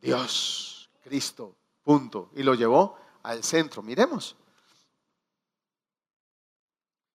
[0.01, 2.31] Dios, Cristo, punto.
[2.37, 3.83] Y lo llevó al centro.
[3.83, 4.35] Miremos.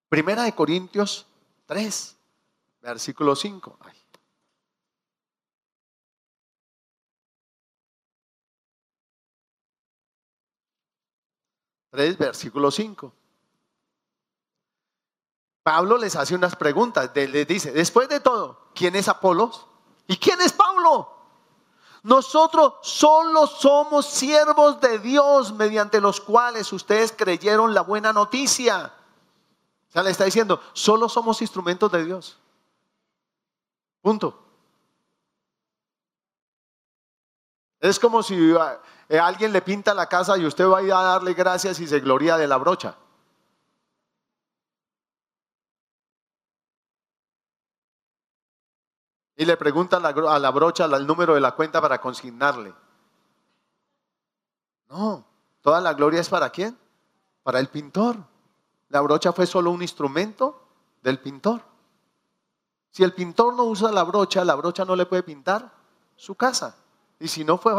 [0.07, 1.25] Primera de Corintios
[1.65, 2.15] 3,
[2.83, 3.79] versículo 5.
[11.95, 13.13] 3, versículo 5.
[15.63, 19.65] Pablo les hace unas preguntas, les dice, después de todo, ¿quién es Apolos?
[20.07, 21.09] ¿Y quién es Pablo?
[22.03, 28.93] Nosotros solo somos siervos de Dios mediante los cuales ustedes creyeron la buena noticia.
[29.89, 32.37] O sea, le está diciendo, solo somos instrumentos de Dios.
[34.01, 34.44] Punto.
[37.85, 38.51] Es como si
[39.09, 41.87] eh, alguien le pinta la casa y usted va a ir a darle gracias y
[41.87, 42.95] se gloria de la brocha.
[49.37, 52.73] Y le pregunta a la brocha el número de la cuenta para consignarle.
[54.89, 55.23] No,
[55.61, 56.75] toda la gloria es para quién?
[57.43, 58.17] Para el pintor.
[58.89, 60.59] La brocha fue solo un instrumento
[61.03, 61.61] del pintor.
[62.89, 65.71] Si el pintor no usa la brocha, la brocha no le puede pintar
[66.15, 66.77] su casa.
[67.19, 67.73] Y si no fue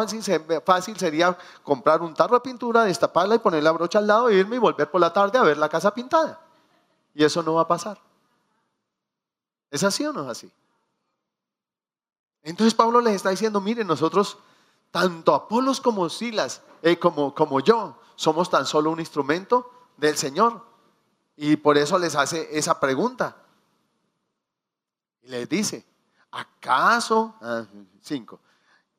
[0.64, 4.34] fácil, sería comprar un tarro de pintura, destaparla y poner la brocha al lado, e
[4.36, 6.40] irme y volver por la tarde a ver la casa pintada.
[7.14, 7.98] Y eso no va a pasar.
[9.70, 10.50] ¿Es así o no es así?
[12.42, 14.38] Entonces Pablo les está diciendo, miren, nosotros,
[14.90, 20.64] tanto Apolos como Silas, eh, como, como yo, somos tan solo un instrumento del Señor.
[21.36, 23.36] Y por eso les hace esa pregunta.
[25.22, 25.84] Y les dice,
[26.30, 27.34] ¿acaso?
[27.42, 27.64] Ah,
[28.00, 28.40] cinco.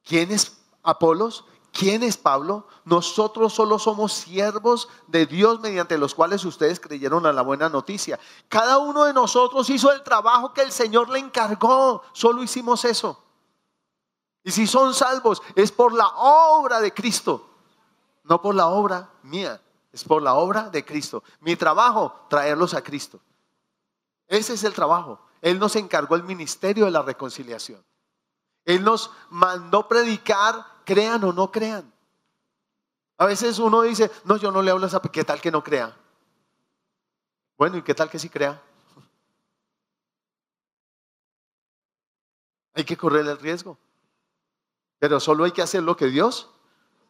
[0.07, 1.45] ¿Quién es Apolos?
[1.71, 2.65] ¿Quién es Pablo?
[2.85, 8.19] Nosotros solo somos siervos de Dios mediante los cuales ustedes creyeron a la buena noticia.
[8.47, 12.01] Cada uno de nosotros hizo el trabajo que el Señor le encargó.
[12.13, 13.21] Solo hicimos eso.
[14.43, 17.49] Y si son salvos es por la obra de Cristo,
[18.23, 21.21] no por la obra mía, es por la obra de Cristo.
[21.41, 23.19] Mi trabajo, traerlos a Cristo.
[24.25, 25.19] Ese es el trabajo.
[25.41, 27.83] Él nos encargó el ministerio de la reconciliación.
[28.67, 31.89] Él nos mandó predicar, crean o no crean.
[33.17, 35.63] A veces uno dice, no, yo no le hablo a esa, ¿qué tal que no
[35.63, 35.97] crea?
[37.57, 38.61] Bueno, ¿y qué tal que sí crea?
[42.75, 43.77] Hay que correr el riesgo.
[44.99, 46.49] Pero solo hay que hacer lo que Dios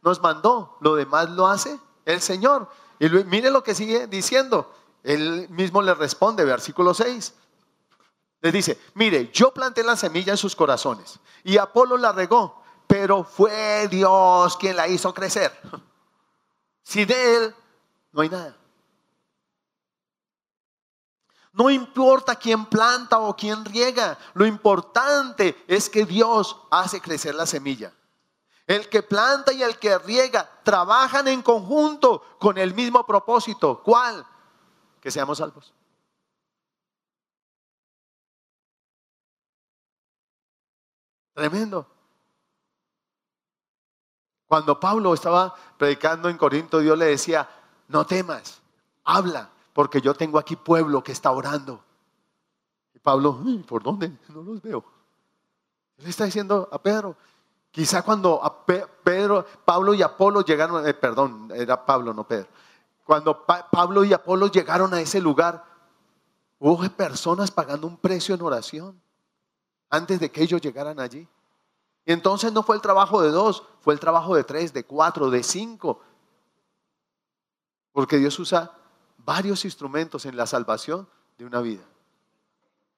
[0.01, 0.77] nos mandó.
[0.81, 2.69] Lo demás lo hace el Señor.
[2.99, 4.73] Y mire lo que sigue diciendo.
[5.03, 7.33] Él mismo le responde, versículo 6.
[8.41, 13.23] Les dice, mire, yo planté la semilla en sus corazones y Apolo la regó, pero
[13.23, 15.51] fue Dios quien la hizo crecer.
[16.83, 17.55] Si de él
[18.13, 18.55] no hay nada.
[21.51, 27.45] No importa quién planta o quién riega, lo importante es que Dios hace crecer la
[27.45, 27.91] semilla.
[28.67, 33.81] El que planta y el que riega trabajan en conjunto con el mismo propósito.
[33.83, 34.25] ¿Cuál?
[35.01, 35.73] Que seamos salvos.
[41.37, 41.85] Tremendo.
[44.47, 47.47] Cuando Pablo estaba predicando en Corinto, Dios le decía,
[47.89, 48.59] no temas,
[49.03, 51.79] habla, porque yo tengo aquí pueblo que está orando.
[52.91, 54.17] Y Pablo, ¿por dónde?
[54.29, 54.83] No los veo.
[55.97, 57.15] Le está diciendo a Pedro,
[57.69, 58.41] quizá cuando
[59.03, 62.47] Pedro, Pablo y Apolo llegaron, eh, perdón, era Pablo, no Pedro.
[63.03, 65.63] Cuando Pablo y Apolo llegaron a ese lugar,
[66.57, 69.06] hubo personas pagando un precio en oración
[69.89, 71.27] antes de que ellos llegaran allí.
[72.05, 75.29] Y entonces no fue el trabajo de dos, fue el trabajo de tres, de cuatro,
[75.29, 76.01] de cinco.
[77.91, 78.71] Porque Dios usa
[79.17, 81.07] varios instrumentos en la salvación
[81.37, 81.83] de una vida.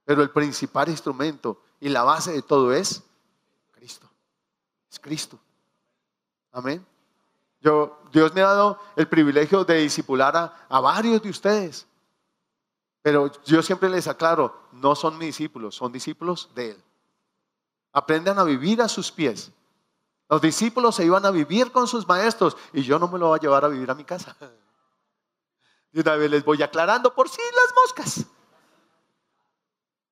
[0.06, 3.04] Pero el principal instrumento y la base de todo es
[3.72, 4.10] Cristo.
[4.92, 5.40] Es Cristo.
[6.52, 6.86] Amén.
[7.62, 11.88] Yo, Dios me ha dado el privilegio de discipular a, a varios de ustedes.
[13.02, 16.84] Pero yo siempre les aclaro, no son mis discípulos, son discípulos de Él.
[17.94, 19.52] Aprendan a vivir a sus pies.
[20.28, 23.40] Los discípulos se iban a vivir con sus maestros y yo no me lo voy
[23.40, 24.36] a llevar a vivir a mi casa.
[25.92, 28.26] Y una vez les voy aclarando por si las moscas.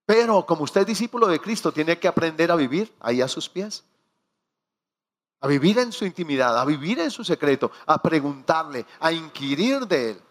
[0.07, 3.47] Pero como usted es discípulo de Cristo, tiene que aprender a vivir ahí a sus
[3.47, 3.83] pies.
[5.39, 10.09] A vivir en su intimidad, a vivir en su secreto, a preguntarle, a inquirir de
[10.09, 10.21] Él.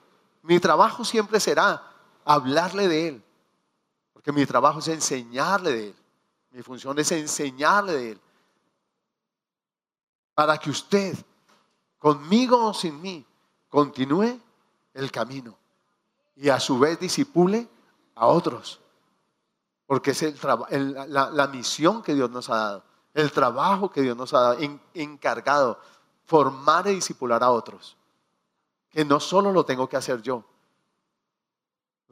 [0.42, 1.95] Mi trabajo siempre será
[2.26, 3.24] hablarle de Él.
[4.12, 5.96] Porque mi trabajo es enseñarle de Él.
[6.50, 8.20] Mi función es enseñarle de Él.
[10.34, 11.16] Para que usted,
[11.98, 13.24] conmigo o sin mí,
[13.68, 14.38] continúe
[14.92, 15.56] el camino.
[16.34, 17.66] Y a su vez disipule
[18.14, 18.80] a otros.
[19.86, 20.36] Porque es el,
[21.08, 24.58] la, misión que Dios nos ha dado, el trabajo que Dios nos ha dado,
[24.92, 25.78] encargado,
[26.24, 27.96] formar y disipular a otros.
[28.90, 30.44] Que no solo lo tengo que hacer yo,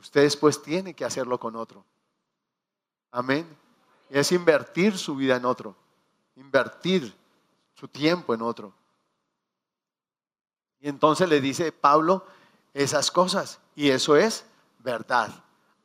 [0.05, 1.83] usted después tiene que hacerlo con otro.
[3.11, 3.49] Amén.
[4.11, 5.75] Es invertir su vida en otro,
[6.37, 7.17] invertir
[7.73, 8.75] su tiempo en otro.
[10.79, 12.27] Y entonces le dice Pablo
[12.75, 14.45] esas cosas, y eso es
[14.81, 15.31] verdad.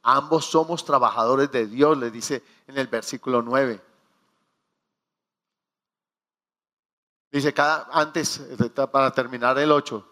[0.04, 3.82] Ambos somos trabajadores de Dios, le dice en el versículo 9.
[7.32, 8.42] Dice, cada, antes,
[8.92, 10.06] para terminar el 8,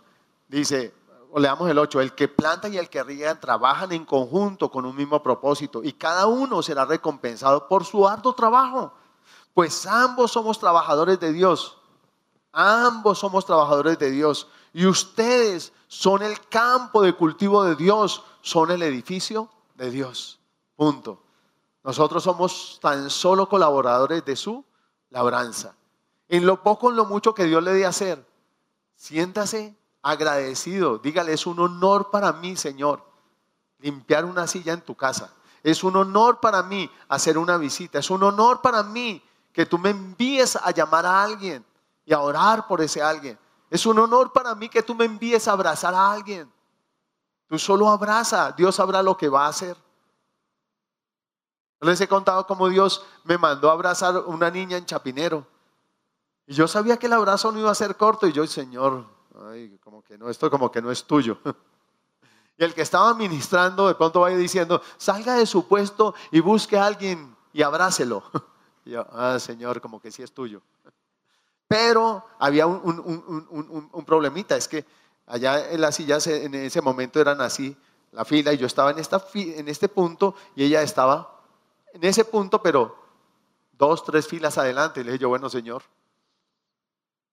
[0.47, 0.93] dice,
[1.31, 4.85] o leamos el 8, el que planta y el que riega trabajan en conjunto con
[4.85, 8.93] un mismo propósito y cada uno será recompensado por su arduo trabajo,
[9.53, 11.77] pues ambos somos trabajadores de Dios,
[12.51, 18.71] ambos somos trabajadores de Dios y ustedes son el campo de cultivo de Dios, son
[18.71, 20.39] el edificio de Dios.
[20.75, 21.23] Punto.
[21.83, 24.63] Nosotros somos tan solo colaboradores de su
[25.09, 25.75] labranza.
[26.27, 28.25] En lo poco, en lo mucho que Dios le dé hacer,
[28.95, 30.97] siéntase agradecido.
[30.99, 33.03] Dígale, es un honor para mí, Señor,
[33.79, 35.33] limpiar una silla en tu casa.
[35.63, 37.99] Es un honor para mí hacer una visita.
[37.99, 41.65] Es un honor para mí que tú me envíes a llamar a alguien
[42.05, 43.37] y a orar por ese alguien.
[43.69, 46.49] Es un honor para mí que tú me envíes a abrazar a alguien.
[47.47, 49.75] Tú solo abraza, Dios sabrá lo que va a hacer.
[51.81, 55.45] Les he contado cómo Dios me mandó a abrazar una niña en Chapinero.
[56.45, 59.77] Y yo sabía que el abrazo no iba a ser corto y yo, Señor, ay,
[59.83, 61.37] como que no, esto como que no es tuyo.
[62.59, 66.75] Y el que estaba ministrando de pronto vaya diciendo, salga de su puesto y busque
[66.75, 68.23] a alguien y abrácelo.
[68.83, 70.61] Y yo, ah, Señor, como que sí es tuyo.
[71.67, 74.85] Pero había un, un, un problemita, es que
[75.27, 77.75] Allá en las sillas en ese momento eran así,
[78.13, 81.41] la fila, y yo estaba en, esta, en este punto y ella estaba
[81.91, 82.95] en ese punto, pero
[83.73, 85.01] dos, tres filas adelante.
[85.01, 85.83] Y le dije yo, bueno, señor,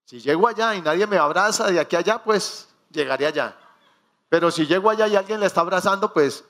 [0.05, 3.57] si llego allá y nadie me abraza de aquí a allá, pues llegaré allá.
[4.29, 6.43] Pero si llego allá y alguien le está abrazando, pues,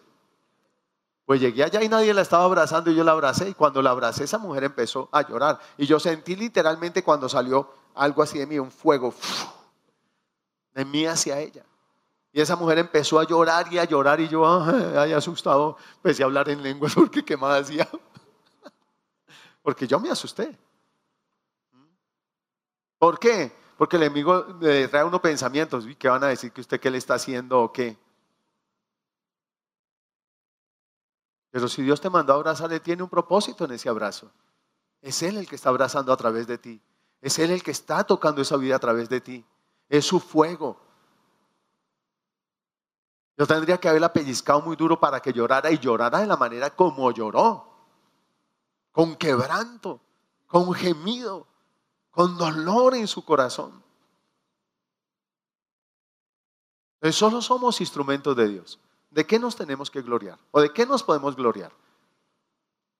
[1.25, 3.49] pues llegué allá y nadie la estaba abrazando y yo la abracé.
[3.49, 5.59] Y cuando la abracé, esa mujer empezó a llorar.
[5.77, 9.13] Y yo sentí literalmente cuando salió algo así de mí, un fuego
[10.73, 11.63] de mí hacia ella.
[12.33, 14.45] Y esa mujer empezó a llorar y a llorar y yo,
[14.99, 17.87] ay, asustado, empecé a hablar en lengua porque qué más hacía.
[19.61, 20.57] Porque yo me asusté.
[22.97, 23.55] ¿Por qué?
[23.77, 25.85] Porque el enemigo le trae unos pensamientos.
[25.97, 27.97] ¿Qué van a decir que usted qué le está haciendo o qué?
[31.51, 34.31] Pero si Dios te mandó a abrazar, tiene un propósito en ese abrazo.
[35.01, 36.81] Es Él el que está abrazando a través de ti.
[37.21, 39.45] Es Él el que está tocando esa vida a través de ti
[39.89, 40.77] es su fuego.
[43.37, 46.69] Yo tendría que haberla pellizcado muy duro para que llorara y llorara de la manera
[46.69, 47.71] como lloró.
[48.91, 49.99] Con quebranto,
[50.47, 51.47] con gemido,
[52.15, 53.83] con dolor en su corazón.
[56.95, 58.79] Entonces solo somos instrumentos de Dios.
[59.11, 60.39] ¿De qué nos tenemos que gloriar?
[60.51, 61.73] ¿O de qué nos podemos gloriar?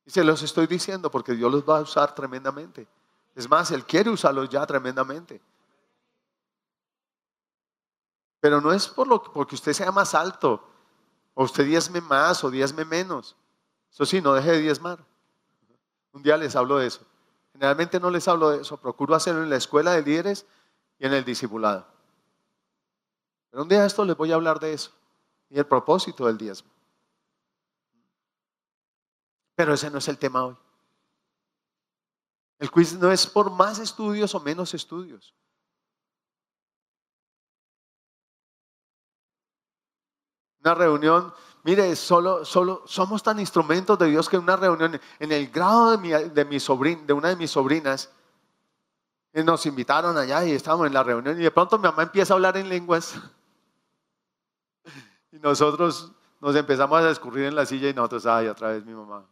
[0.05, 2.87] Y se los estoy diciendo porque Dios los va a usar tremendamente.
[3.35, 5.41] Es más, Él quiere usarlos ya tremendamente.
[8.41, 10.61] Pero no es por lo, porque usted sea más alto,
[11.33, 13.35] O usted diezme más o diezme menos.
[13.91, 14.99] Eso sí, no deje de diezmar.
[16.13, 17.01] Un día les hablo de eso.
[17.55, 18.75] Generalmente no les hablo de eso.
[18.75, 20.45] Procuro hacerlo en la escuela de líderes
[20.99, 21.87] y en el discipulado.
[23.49, 24.91] Pero un día esto les voy a hablar de eso.
[25.49, 26.69] Y el propósito del diezmo.
[29.55, 30.57] Pero ese no es el tema hoy.
[32.59, 35.33] El quiz no es por más estudios o menos estudios.
[40.59, 41.33] Una reunión,
[41.65, 45.97] mire, solo, solo somos tan instrumentos de Dios que una reunión en el grado de,
[45.97, 46.59] mi, de, mi
[47.07, 48.11] de una de mis sobrinas,
[49.33, 52.33] eh, nos invitaron allá y estábamos en la reunión y de pronto mi mamá empieza
[52.33, 53.15] a hablar en lenguas.
[55.31, 58.93] Y nosotros nos empezamos a escurrir en la silla y nosotros, ay, otra vez mi
[58.93, 59.25] mamá.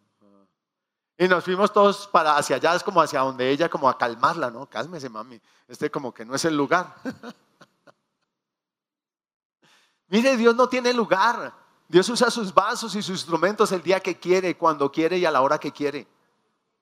[1.17, 4.51] Y nos fuimos todos para hacia allá, es como hacia donde ella, como a calmarla,
[4.51, 4.65] ¿no?
[4.65, 5.39] Cálmese, mami.
[5.65, 6.93] Este como que no es el lugar.
[10.09, 11.62] Mire, Dios no tiene lugar.
[11.93, 15.31] Dios usa sus vasos y sus instrumentos el día que quiere, cuando quiere y a
[15.31, 16.07] la hora que quiere.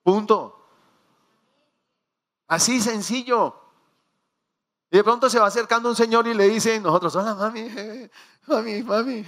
[0.02, 0.58] Punto.
[2.46, 3.54] Así sencillo.
[4.90, 7.68] Y de pronto se va acercando un señor y le dice, nosotros, hola mami,
[8.46, 9.26] mami, mami.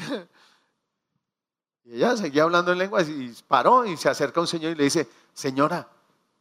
[1.85, 4.85] Y ella seguía hablando en lenguas y paró y se acerca un señor y le
[4.85, 5.87] dice, señora,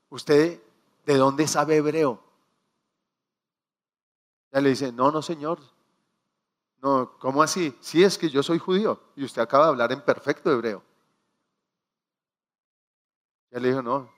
[0.08, 0.62] ¿usted
[1.06, 2.24] de dónde sabe hebreo?
[4.54, 5.60] Ella le dice, no, no señor,
[6.84, 7.74] no, ¿cómo así?
[7.80, 10.84] Sí, es que yo soy judío y usted acaba de hablar en perfecto hebreo.
[13.50, 14.12] Ella le dijo, no,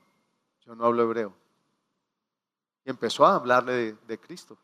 [0.65, 1.31] yo no hablo hebreo.
[2.83, 4.57] Y empezó a hablarle de, Cristo.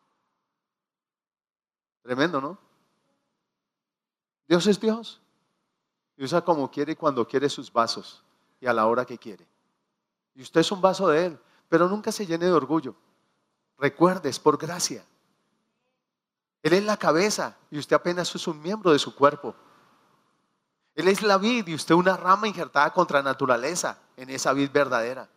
[2.01, 2.57] Tremendo, ¿no?
[4.47, 5.21] Dios es Dios.
[6.17, 8.23] Y usa como quiere y cuando quiere sus vasos
[8.59, 9.47] y a la hora que quiere.
[10.33, 11.39] Y usted es un vaso de Él,
[11.69, 12.95] pero nunca se llene de orgullo.
[13.77, 15.05] Recuerde, es por gracia.
[16.63, 19.55] Él es la cabeza y usted apenas es un miembro de su cuerpo.
[20.95, 25.27] Él es la vid y usted una rama injertada contra naturaleza en esa vid verdadera.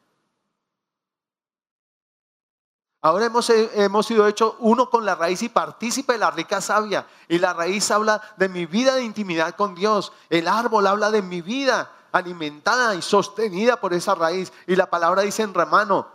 [3.01, 6.61] Ahora hemos, eh, hemos sido hechos uno con la raíz y partícipe de la rica
[6.61, 7.07] savia.
[7.29, 10.13] Y la raíz habla de mi vida de intimidad con Dios.
[10.31, 14.53] El árbol habla de mi vida alimentada y sostenida por esa raíz.
[14.67, 16.09] Y la palabra dice en remano,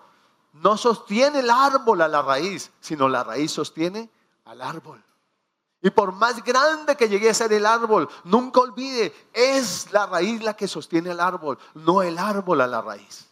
[0.53, 4.09] no sostiene el árbol a la raíz, sino la raíz sostiene
[4.49, 5.03] al árbol.
[5.81, 10.41] Y por más grande que llegue a ser el árbol, nunca olvide, es la raíz
[10.41, 13.27] la que sostiene el árbol, no el árbol a la raíz.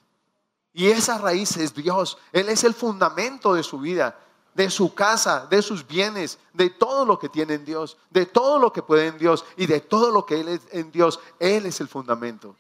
[0.74, 2.18] Y esa raíz es Dios.
[2.32, 4.18] Él es el fundamento de su vida,
[4.54, 8.60] de su casa, de sus bienes, de todo lo que tiene en Dios, de todo
[8.60, 11.20] lo que puede en Dios y de todo lo que Él es en Dios.
[11.40, 12.56] Él es el fundamento.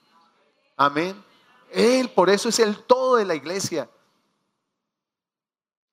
[0.75, 1.23] Amén.
[1.71, 3.87] Él, por eso es el todo de la iglesia.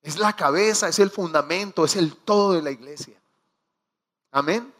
[0.04, 3.18] Es la cabeza, es el fundamento, es el todo de la iglesia.
[4.32, 4.70] Amén.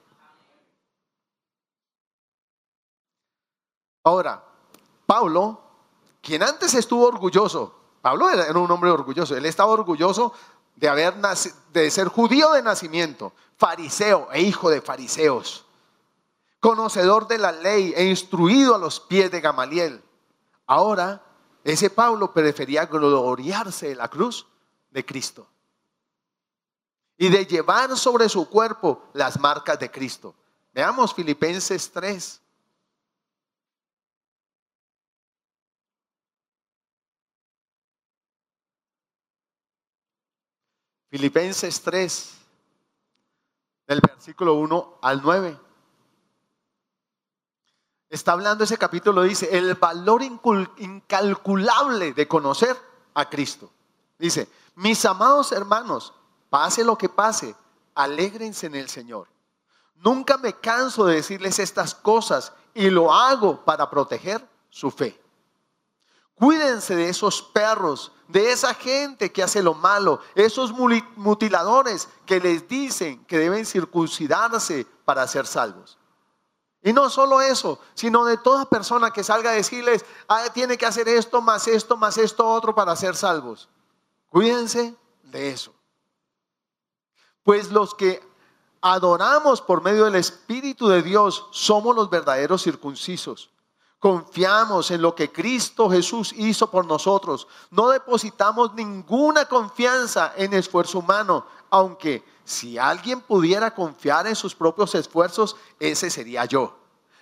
[4.05, 4.45] Ahora,
[5.07, 5.63] Pablo,
[6.21, 10.35] quien antes estuvo orgulloso, Pablo era un hombre orgulloso, él estaba orgulloso
[10.77, 11.15] de, haber
[11.73, 15.65] de ser judío de nacimiento, fariseo e hijo de fariseos,
[16.61, 20.05] conocedor de la ley e instruido a los pies de Gamaliel.
[20.67, 21.23] Ahora,
[21.65, 24.47] ese Pablo prefería gloriarse de la cruz
[24.95, 25.47] de Cristo.
[27.19, 30.35] Y de llevar sobre su cuerpo las marcas de Cristo.
[30.73, 32.41] Veamos Filipenses 3.
[41.11, 42.35] Filipenses 3,
[43.87, 45.61] del versículo 1 al 9.
[48.09, 52.77] Está hablando ese capítulo, dice, el valor incalculable de conocer
[53.15, 53.71] a Cristo.
[54.25, 56.15] Dice, mis amados hermanos,
[56.49, 57.55] pase lo que pase,
[57.95, 59.29] alégrense en el Señor.
[59.97, 65.23] Nunca me canso de decirles estas cosas y lo hago para proteger su fe.
[66.37, 72.67] Cuídense de esos perros, de esa gente que hace lo malo, esos mutiladores que les
[72.67, 75.99] dicen que deben circuncidarse para ser salvos.
[76.83, 80.87] Y no solo eso, sino de toda persona que salga a decirles, ah, tiene que
[80.87, 83.69] hacer esto, más esto, más esto, otro para ser salvos.
[84.35, 85.73] Cuídense de eso.
[87.45, 88.21] Pues los que
[88.81, 93.53] adoramos por medio del Espíritu de Dios somos los verdaderos circuncisos.
[94.01, 97.47] Confiamos en lo que Cristo Jesús hizo por nosotros.
[97.71, 104.97] No depositamos ninguna confianza en esfuerzo humano, aunque si alguien pudiera confiar en sus propios
[104.97, 106.77] esfuerzos, ese sería yo.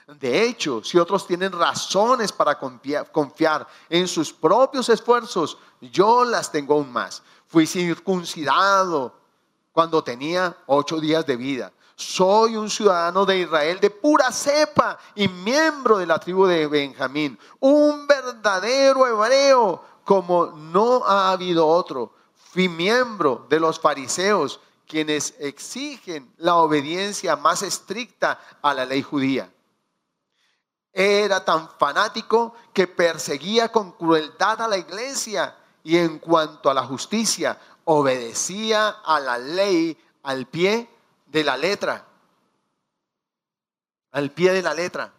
[0.06, 6.74] De hecho, si otros tienen razones para confiar en sus propios esfuerzos, yo las tengo
[6.74, 7.22] aún más.
[7.46, 9.14] Fui circuncidado
[9.72, 11.72] cuando tenía ocho días de vida.
[11.94, 17.38] Soy un ciudadano de Israel de pura cepa y miembro de la tribu de Benjamín,
[17.60, 22.14] un verdadero hebreo como no ha habido otro.
[22.34, 29.51] Fui miembro de los fariseos, quienes exigen la obediencia más estricta a la ley judía.
[30.92, 36.84] Era tan fanático que perseguía con crueldad a la iglesia y en cuanto a la
[36.84, 40.88] justicia, obedecía a la ley al pie
[41.26, 42.06] de la letra.
[44.12, 45.12] Al pie de la letra.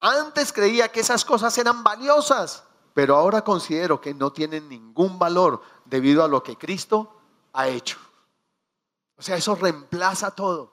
[0.00, 2.64] Antes creía que esas cosas eran valiosas,
[2.94, 7.20] pero ahora considero que no tienen ningún valor debido a lo que Cristo
[7.52, 7.98] ha hecho.
[9.16, 10.72] O sea, eso reemplaza todo.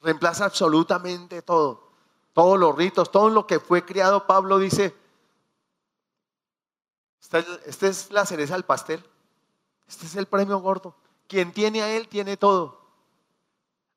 [0.00, 1.85] Reemplaza absolutamente todo.
[2.36, 4.94] Todos los ritos, todo lo que fue creado, Pablo dice,
[7.18, 9.02] esta es la cereza del pastel.
[9.88, 10.94] Este es el premio gordo.
[11.28, 12.78] Quien tiene a él tiene todo.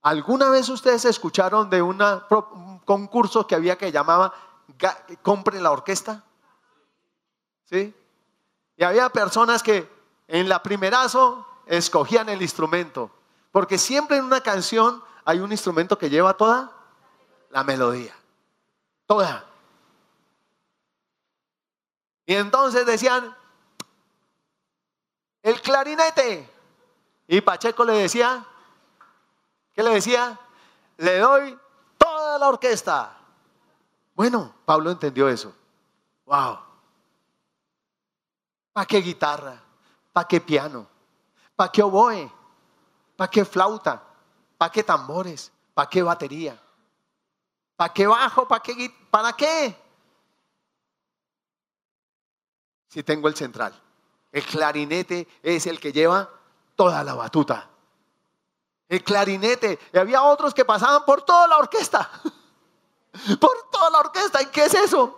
[0.01, 2.01] ¿Alguna vez ustedes escucharon de un
[2.85, 4.33] concurso que había que llamaba
[5.21, 6.23] Compre la orquesta?
[7.65, 7.93] ¿Sí?
[8.77, 9.85] Y había personas que
[10.29, 13.11] en la primerazo escogían el instrumento.
[13.51, 16.71] Porque siempre en una canción hay un instrumento que lleva toda
[17.49, 18.15] la melodía.
[19.10, 19.43] Toda.
[22.28, 23.36] Y entonces decían,
[25.41, 26.47] el clarinete.
[27.28, 28.45] Y Pacheco le decía,
[29.74, 30.39] ¿qué le decía?
[30.97, 31.57] Le doy
[31.97, 33.18] toda la orquesta.
[34.14, 35.55] Bueno, Pablo entendió eso.
[36.26, 36.60] Wow.
[38.72, 39.60] ¿Para qué guitarra?
[40.14, 40.86] ¿Para qué piano?
[41.55, 42.32] ¿Para qué oboe?
[43.16, 44.03] ¿Para qué flauta?
[44.55, 45.51] ¿Para qué tambores?
[45.74, 46.62] ¿Para qué batería?
[47.76, 48.47] ¿Para qué bajo?
[48.47, 48.99] ¿Para qué?
[49.10, 49.76] ¿Para qué?
[52.89, 53.80] si tengo el central.
[54.32, 56.30] El clarinete es el que lleva
[56.76, 57.70] toda la batuta.
[58.88, 59.80] El clarinete.
[59.93, 62.10] Y había otros que pasaban por toda la orquesta.
[63.41, 64.39] Por toda la orquesta.
[64.41, 65.16] ¿Y qué es eso?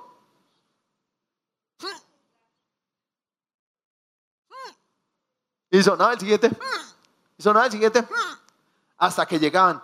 [5.70, 6.50] Y sonaba el siguiente.
[7.38, 8.08] Y sonaba el siguiente.
[8.98, 9.84] Hasta que llegaban.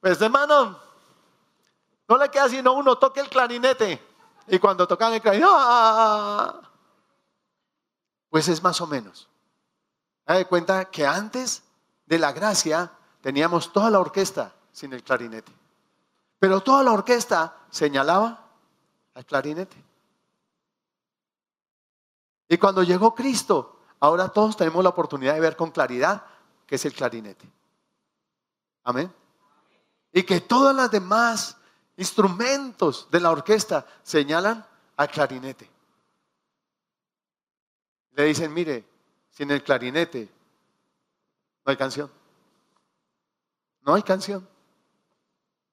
[0.00, 0.80] Pues hermano,
[2.08, 4.02] no le queda sino uno, toque el clarinete.
[4.48, 6.60] Y cuando tocan el clarinete, ¡ah!
[8.30, 9.28] Pues es más o menos.
[10.26, 11.62] Da cuenta que antes
[12.04, 15.52] de la gracia teníamos toda la orquesta sin el clarinete.
[16.38, 18.44] Pero toda la orquesta señalaba
[19.14, 19.82] al clarinete.
[22.48, 26.24] Y cuando llegó Cristo, ahora todos tenemos la oportunidad de ver con claridad
[26.66, 27.50] que es el clarinete.
[28.84, 29.12] Amén.
[30.12, 31.56] Y que todas las demás
[31.96, 34.64] instrumentos de la orquesta señalan
[34.96, 35.70] al clarinete.
[38.12, 38.84] Le dicen, mire,
[39.30, 40.28] sin el clarinete
[41.64, 42.10] no hay canción.
[43.82, 44.48] No hay canción.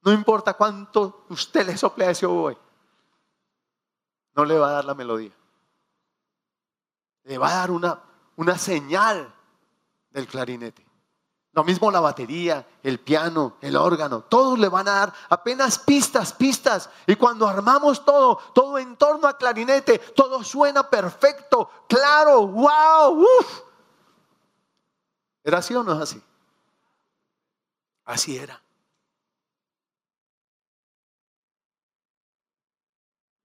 [0.02, 2.58] No importa cuánto usted le sople a ese oboe,
[4.36, 5.32] no le va a dar la melodía.
[7.24, 8.04] Le va a dar una,
[8.36, 9.34] una señal
[10.10, 10.83] del clarinete.
[11.54, 16.34] Lo mismo la batería, el piano, el órgano, todos le van a dar apenas pistas,
[16.34, 16.90] pistas.
[17.06, 23.62] Y cuando armamos todo, todo en torno a clarinete, todo suena perfecto, claro, wow, uff.
[25.44, 26.24] ¿Era así o no es así?
[28.06, 28.60] Así era.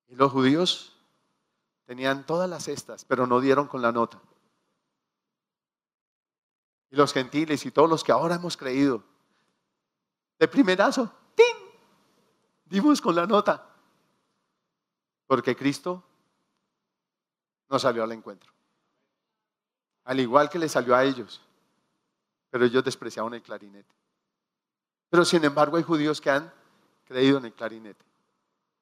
[0.08, 0.96] Y los judíos
[1.84, 4.18] tenían todas las cestas, pero no dieron con la nota
[6.90, 9.02] y los gentiles y todos los que ahora hemos creído.
[10.38, 11.56] De primerazo, ¡ting!
[12.64, 13.64] Dimos con la nota.
[15.26, 16.02] Porque Cristo
[17.68, 18.52] no salió al encuentro.
[20.04, 21.42] Al igual que le salió a ellos.
[22.50, 23.94] Pero ellos despreciaban el clarinete.
[25.10, 26.52] Pero sin embargo hay judíos que han
[27.04, 28.04] creído en el clarinete.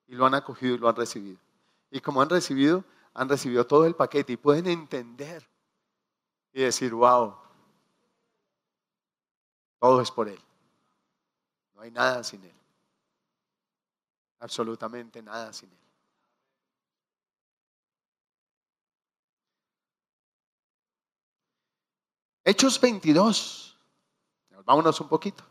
[0.06, 1.38] Y lo han acogido y lo han recibido.
[1.90, 2.84] Y como han recibido,
[3.14, 5.48] han recibido todo el paquete y pueden entender
[6.52, 7.34] y decir, wow,
[9.78, 10.40] todo es por Él.
[11.74, 12.54] No hay nada sin Él.
[14.38, 15.78] Absolutamente nada sin Él.
[22.44, 23.76] Hechos 22.
[24.64, 25.44] Vámonos un poquito.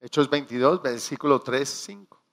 [0.00, 2.23] Hechos 22, versículo 3, 5.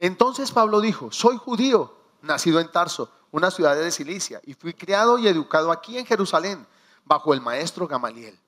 [0.00, 5.18] Entonces Pablo dijo, soy judío, nacido en Tarso, una ciudad de Cilicia, y fui criado
[5.18, 6.66] y educado aquí en Jerusalén,
[7.04, 8.38] bajo el maestro Gamaliel.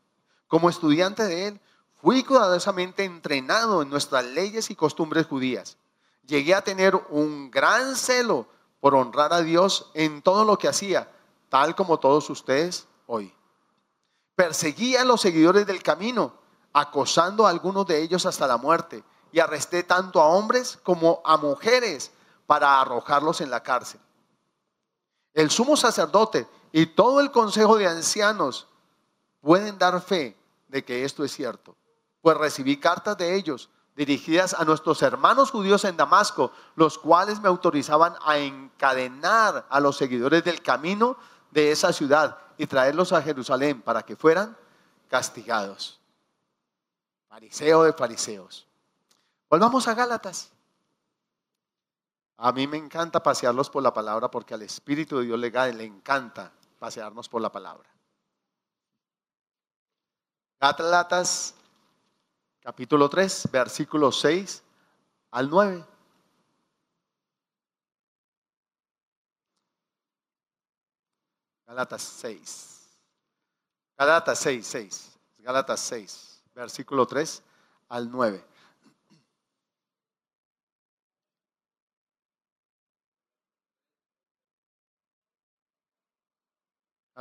[0.48, 1.60] Como estudiante de él,
[2.00, 5.76] fui cuidadosamente entrenado en nuestras leyes y costumbres judías.
[6.26, 8.46] Llegué a tener un gran celo
[8.80, 11.08] por honrar a Dios en todo lo que hacía,
[11.48, 13.32] tal como todos ustedes hoy.
[14.34, 16.32] Perseguía a los seguidores del camino,
[16.72, 21.36] acosando a algunos de ellos hasta la muerte, y arresté tanto a hombres como a
[21.36, 22.12] mujeres
[22.46, 24.00] para arrojarlos en la cárcel.
[25.32, 28.68] El sumo sacerdote y todo el consejo de ancianos
[29.40, 30.36] pueden dar fe
[30.68, 31.74] de que esto es cierto,
[32.20, 37.48] pues recibí cartas de ellos dirigidas a nuestros hermanos judíos en Damasco, los cuales me
[37.48, 41.16] autorizaban a encadenar a los seguidores del camino
[41.50, 44.56] de esa ciudad y traerlos a Jerusalén para que fueran
[45.08, 46.00] castigados.
[47.28, 48.66] Fariseo de fariseos.
[49.52, 50.50] Volvamos a Gálatas.
[52.38, 56.50] A mí me encanta pasearlos por la palabra porque al Espíritu de Dios le, encanta
[56.78, 57.86] pasearnos por la palabra.
[60.58, 61.54] Gálatas
[62.62, 64.62] capítulo 3, versículos 6
[65.32, 65.84] al 9.
[71.66, 72.88] Gálatas 6.
[73.98, 75.18] Gálatas 6, 6.
[75.40, 77.42] Gálatas 6, versículo 3
[77.90, 78.51] al 9.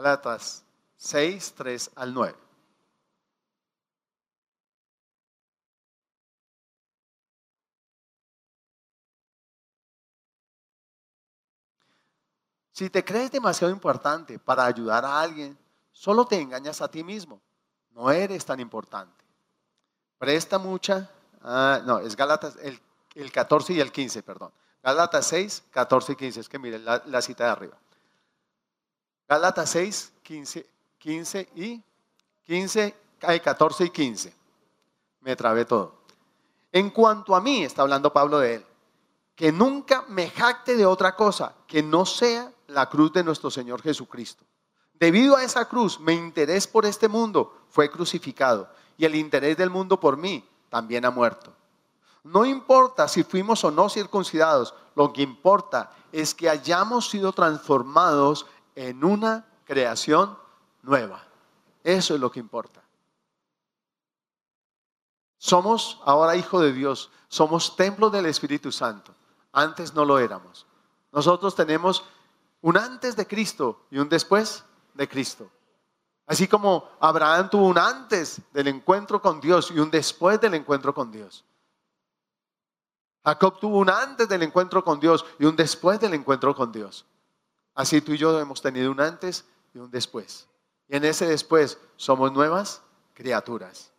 [0.02, 0.64] Gálatas
[0.98, 2.36] 6, 3 al 9.
[12.72, 15.56] Si te crees demasiado importante para ayudar a alguien,
[15.92, 17.40] solo te engañas a ti mismo.
[17.92, 19.24] No eres tan importante.
[20.18, 21.12] Presta mucha,
[21.44, 22.80] ah, no, es Gálatas, el,
[23.14, 24.52] el, 14 y el 15, perdón.
[24.82, 27.78] Gálatas 6, 14 y 15, es que miren la, la cita de arriba.
[29.32, 30.68] Gálatas 6, 15,
[30.98, 31.82] 15 y
[32.46, 34.36] 15, 14 y 15.
[35.22, 36.02] Me trabé todo.
[36.70, 38.66] En cuanto a mí, está hablando Pablo de él,
[39.34, 43.82] que nunca me jacte de otra cosa que no sea la cruz de nuestro Señor
[43.82, 44.44] Jesucristo.
[44.96, 48.68] Debido a esa cruz, mi interés por este mundo fue crucificado
[48.98, 51.54] y el interés del mundo por mí también ha muerto.
[52.26, 58.46] No importa si fuimos o no circuncidados, lo que importa es que hayamos sido transformados
[58.76, 60.38] en una creación
[60.82, 61.24] nueva.
[61.84, 62.82] Eso es lo que importa.
[65.38, 69.14] Somos ahora hijos de Dios, somos templo del Espíritu Santo.
[69.52, 70.68] Antes no lo éramos.
[71.12, 72.06] Nosotros tenemos
[72.62, 74.64] un antes de Cristo y un después
[74.94, 75.50] de Cristo.
[76.28, 80.94] Así como Abraham tuvo un antes del encuentro con Dios y un después del encuentro
[80.94, 81.44] con Dios.
[83.24, 87.06] Jacob tuvo un antes del encuentro con Dios y un después del encuentro con Dios.
[87.74, 90.48] Así tú y yo hemos tenido un antes y un después.
[90.88, 92.82] Y en ese después somos nuevas
[93.14, 93.92] criaturas.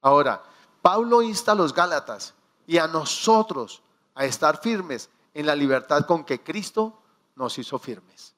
[0.00, 0.42] Ahora,
[0.82, 2.34] Pablo insta a los Gálatas
[2.66, 3.82] y a nosotros
[4.14, 7.00] a estar firmes en la libertad con que Cristo
[7.36, 8.34] nos hizo firmes.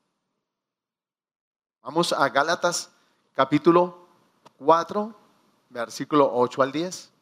[1.82, 2.90] Vamos a Gálatas
[3.35, 4.06] capítulo
[4.59, 5.14] 4,
[5.70, 7.12] versículo 8 al 10.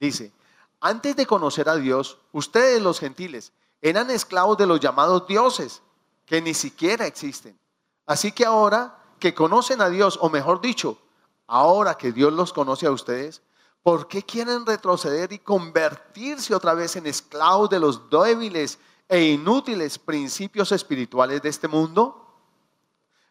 [0.00, 0.32] Dice,
[0.80, 5.82] antes de conocer a Dios, ustedes los gentiles eran esclavos de los llamados dioses,
[6.26, 7.58] que ni siquiera existen.
[8.06, 10.98] Así que ahora que conocen a Dios, o mejor dicho,
[11.46, 13.42] ahora que Dios los conoce a ustedes,
[13.88, 18.78] ¿Por qué quieren retroceder y convertirse otra vez en esclavos de los débiles
[19.08, 22.26] e inútiles principios espirituales de este mundo?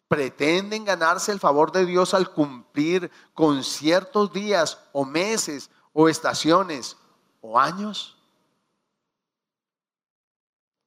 [0.08, 6.96] ¿Pretenden ganarse el favor de Dios al cumplir con ciertos días o meses o estaciones
[7.40, 8.18] o años?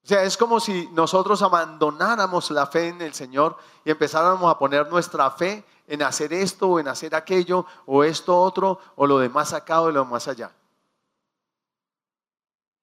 [0.03, 4.57] O sea, es como si nosotros abandonáramos la fe en el Señor y empezáramos a
[4.57, 9.19] poner nuestra fe en hacer esto o en hacer aquello o esto otro o lo
[9.19, 10.51] demás acá o lo más allá.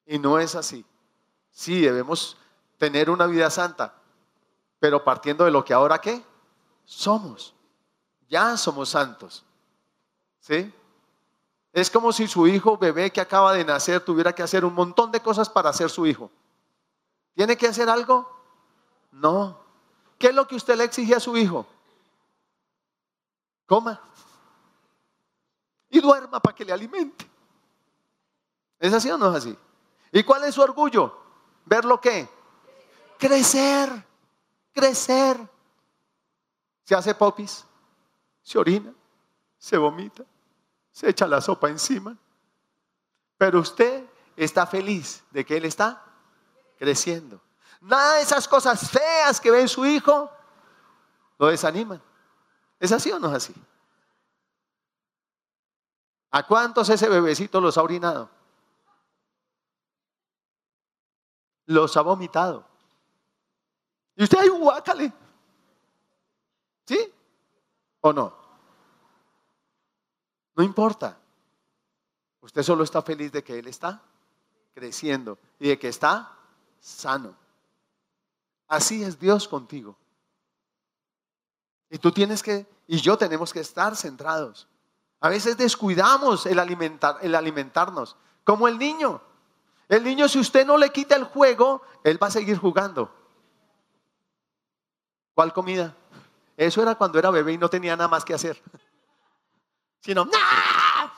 [0.06, 0.84] Y no es así.
[1.50, 2.36] Sí, debemos
[2.78, 3.94] tener una vida santa,
[4.78, 6.24] pero partiendo de lo que ahora qué
[6.84, 7.54] somos.
[8.28, 9.44] Ya somos santos.
[10.38, 10.72] ¿Sí?
[11.78, 15.12] Es como si su hijo bebé que acaba de nacer tuviera que hacer un montón
[15.12, 16.28] de cosas para ser su hijo.
[17.34, 18.28] ¿Tiene que hacer algo?
[19.12, 19.60] No.
[20.18, 21.66] ¿Qué es lo que usted le exige a su hijo?
[23.64, 24.00] Coma.
[25.88, 27.30] Y duerma para que le alimente.
[28.80, 29.56] ¿Es así o no es así?
[30.10, 31.16] ¿Y cuál es su orgullo?
[31.64, 32.28] ¿Ver lo que?
[33.18, 34.04] Crecer.
[34.72, 35.48] Crecer.
[36.82, 37.64] Se hace popis.
[38.42, 38.92] Se orina.
[39.58, 40.24] Se vomita.
[40.98, 42.16] Se echa la sopa encima.
[43.36, 44.04] Pero usted
[44.36, 46.02] está feliz de que él está
[46.76, 47.40] creciendo.
[47.82, 50.28] Nada de esas cosas feas que ve su hijo
[51.38, 52.02] lo desaniman.
[52.80, 53.54] ¿Es así o no es así?
[56.32, 58.28] ¿A cuántos ese bebecito los ha orinado?
[61.66, 62.66] Los ha vomitado.
[64.16, 65.12] Y usted hay un guácale.
[66.86, 67.14] ¿Sí?
[68.00, 68.47] ¿O no?
[70.58, 71.16] No importa.
[72.40, 74.02] Usted solo está feliz de que Él está
[74.74, 76.36] creciendo y de que está
[76.80, 77.36] sano.
[78.66, 79.96] Así es Dios contigo.
[81.88, 84.66] Y tú tienes que, y yo tenemos que estar centrados.
[85.20, 89.22] A veces descuidamos el, alimentar, el alimentarnos, como el niño.
[89.88, 93.14] El niño, si usted no le quita el juego, él va a seguir jugando.
[95.34, 95.94] ¿Cuál comida?
[96.56, 98.60] Eso era cuando era bebé y no tenía nada más que hacer.
[100.08, 101.10] Sino, ¡nah!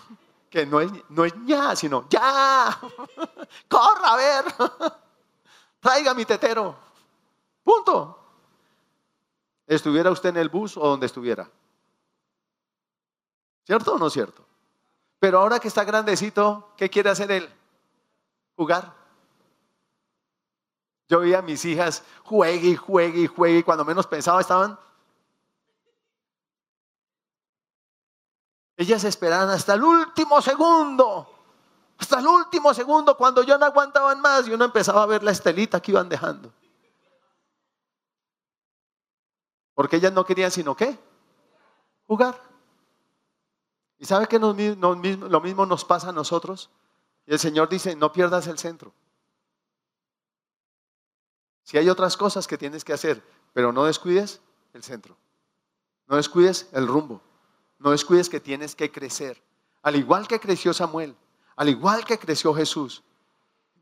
[0.50, 2.76] que no es, no es ya, sino ya.
[3.68, 4.44] Corra a ver.
[5.80, 6.76] Traiga mi tetero.
[7.62, 8.18] Punto.
[9.64, 11.48] Estuviera usted en el bus o donde estuviera.
[13.64, 14.44] ¿Cierto o no cierto?
[15.20, 17.48] Pero ahora que está grandecito, ¿qué quiere hacer él?
[18.56, 18.92] Jugar.
[21.08, 24.76] Yo vi a mis hijas juegue y juegue y juegue y cuando menos pensaba estaban.
[28.80, 31.28] Ellas esperaban hasta el último segundo.
[31.98, 35.32] Hasta el último segundo cuando yo no aguantaban más y uno empezaba a ver la
[35.32, 36.50] estelita que iban dejando.
[39.74, 40.98] Porque ellas no querían sino qué?
[42.06, 42.40] Jugar.
[43.98, 44.54] ¿Y sabe que lo
[45.42, 46.70] mismo nos pasa a nosotros?
[47.26, 48.94] Y el Señor dice, no pierdas el centro.
[51.64, 54.40] Si hay otras cosas que tienes que hacer, pero no descuides
[54.72, 55.18] el centro.
[56.06, 57.20] No descuides el rumbo.
[57.80, 59.42] No descuides que tienes que crecer.
[59.82, 61.16] Al igual que creció Samuel,
[61.56, 63.02] al igual que creció Jesús.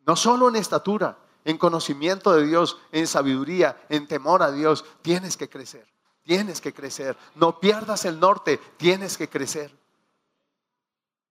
[0.07, 5.37] No solo en estatura, en conocimiento de Dios, en sabiduría, en temor a Dios, tienes
[5.37, 5.87] que crecer.
[6.23, 7.17] Tienes que crecer.
[7.35, 9.77] No pierdas el norte, tienes que crecer.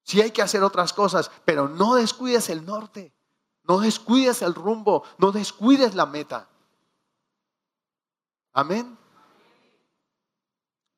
[0.03, 3.13] Sí hay que hacer otras cosas, pero no descuides el norte,
[3.63, 6.49] no descuides el rumbo, no descuides la meta.
[8.51, 8.97] Amén.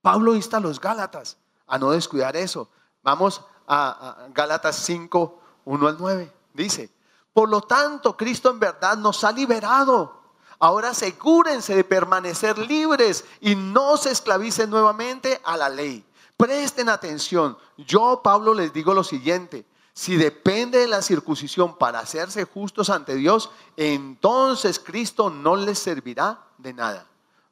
[0.02, 1.38] Pablo insta a los Gálatas
[1.70, 2.68] a no descuidar eso.
[3.04, 6.34] Vamos a, Gálatas 5, 1 al 9.
[6.54, 6.92] Dice,
[7.32, 10.20] por lo tanto, Cristo en verdad nos ha liberado.
[10.60, 16.06] Ahora asegúrense de permanecer libres y no se esclavicen nuevamente a la ley.
[16.36, 17.58] Presten atención.
[17.78, 19.66] Yo, Pablo, les digo lo siguiente.
[19.94, 26.40] Si depende de la circuncisión para hacerse justos ante Dios, entonces Cristo no les servirá
[26.58, 27.06] de nada.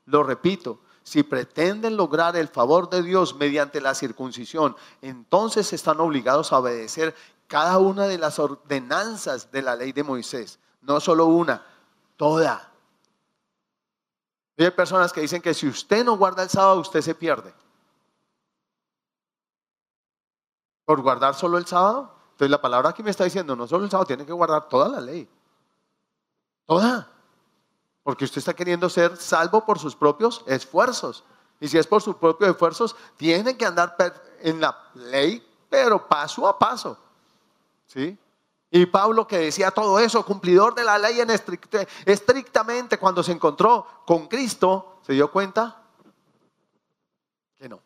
[0.06, 6.52] Lo repito, si pretenden lograr el favor de Dios mediante la circuncisión, entonces están obligados
[6.52, 7.16] a obedecer
[7.48, 10.60] cada una de las ordenanzas de la ley de Moisés.
[10.82, 11.66] No solo una,
[12.18, 12.74] toda.
[14.58, 17.54] hay personas que dicen que si usted no guarda el sábado, usted se pierde.
[20.84, 22.16] por guardar solo el sábado.
[22.32, 24.90] Entonces la palabra aquí me está diciendo, no solo el sábado, tiene que guardar toda
[24.90, 25.26] la ley.
[26.66, 27.17] Toda.
[28.08, 31.26] Porque usted está queriendo ser salvo por sus propios esfuerzos.
[31.60, 33.98] Y si es por sus propios esfuerzos, tiene que andar
[34.40, 36.98] en la ley, pero paso a paso.
[37.86, 38.18] ¿Sí?
[38.72, 41.32] Y Pablo que decía todo eso, cumplidor de la ley en
[42.06, 45.84] estrictamente, cuando se encontró con Cristo, se dio cuenta
[47.60, 47.82] que no.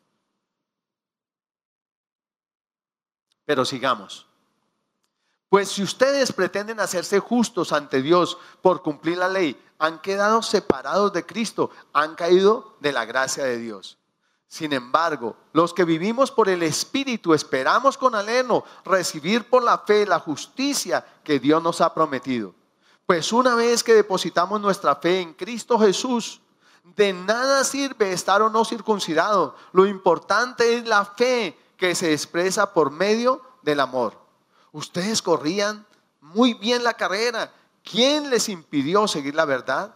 [3.43, 4.27] Pero sigamos.
[5.51, 11.11] Pues si ustedes pretenden hacerse justos ante Dios por cumplir la ley, han quedado separados
[11.11, 13.97] de Cristo, han caído de la gracia de Dios.
[14.47, 20.05] Sin embargo, los que vivimos por el Espíritu esperamos con aleno recibir por la fe
[20.05, 22.55] la justicia que Dios nos ha prometido.
[23.05, 26.39] Pues una vez que depositamos nuestra fe en Cristo Jesús,
[26.95, 29.57] de nada sirve estar o no circuncidado.
[29.73, 34.20] Lo importante es la fe que se expresa por medio del amor.
[34.71, 35.85] Ustedes corrían
[36.21, 37.51] muy bien la carrera.
[37.83, 39.95] ¿Quién les impidió seguir la verdad?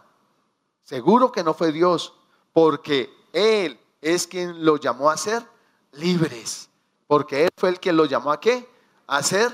[0.82, 2.14] Seguro que no fue Dios,
[2.52, 5.44] porque Él es quien los llamó a ser
[5.92, 6.68] libres.
[7.06, 8.68] Porque Él fue el que los llamó a qué?
[9.06, 9.52] A ser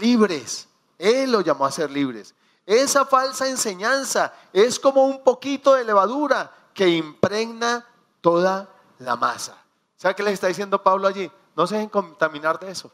[0.00, 0.68] libres.
[0.98, 2.34] Él los llamó a ser libres.
[2.66, 7.86] Esa falsa enseñanza es como un poquito de levadura que impregna
[8.20, 8.68] toda
[8.98, 9.56] la masa.
[9.96, 11.30] ¿Sabe qué les está diciendo Pablo allí?
[11.56, 12.92] No se dejen contaminar de eso.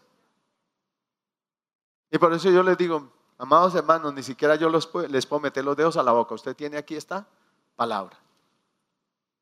[2.11, 5.77] Y por eso yo les digo, amados hermanos, ni siquiera yo les puedo meter los
[5.77, 6.35] dedos a la boca.
[6.35, 7.27] Usted tiene aquí esta
[7.75, 8.19] palabra.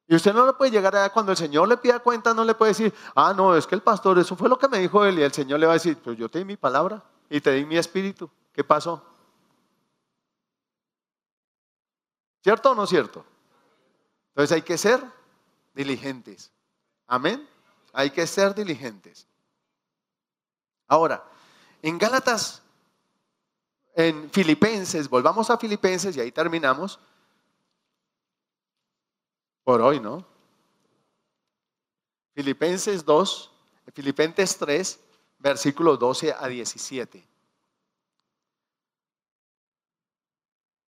[0.07, 2.55] Y usted no le puede llegar allá cuando el Señor le pida cuenta, no le
[2.55, 5.19] puede decir, ah, no, es que el pastor, eso fue lo que me dijo él.
[5.19, 7.53] Y el Señor le va a decir, pues yo te di mi palabra y te
[7.53, 8.28] di mi espíritu.
[8.53, 9.03] ¿Qué pasó?
[12.43, 13.24] ¿Cierto o no cierto?
[14.28, 15.03] Entonces hay que ser
[15.73, 16.53] diligentes.
[17.07, 17.49] Amén.
[17.95, 19.27] Hay que ser diligentes.
[20.86, 21.24] Ahora,
[21.85, 22.62] en Gálatas,
[23.94, 26.98] en Filipenses, volvamos a Filipenses y ahí terminamos.
[29.62, 30.27] Por hoy, ¿no?
[32.35, 33.51] Filipenses 2,
[33.93, 35.01] Filipenses 3,
[35.40, 37.28] versículos 12 a 17.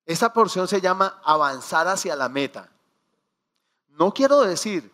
[0.06, 2.70] Esa porción se llama avanzar hacia la meta.
[3.88, 4.92] No quiero decir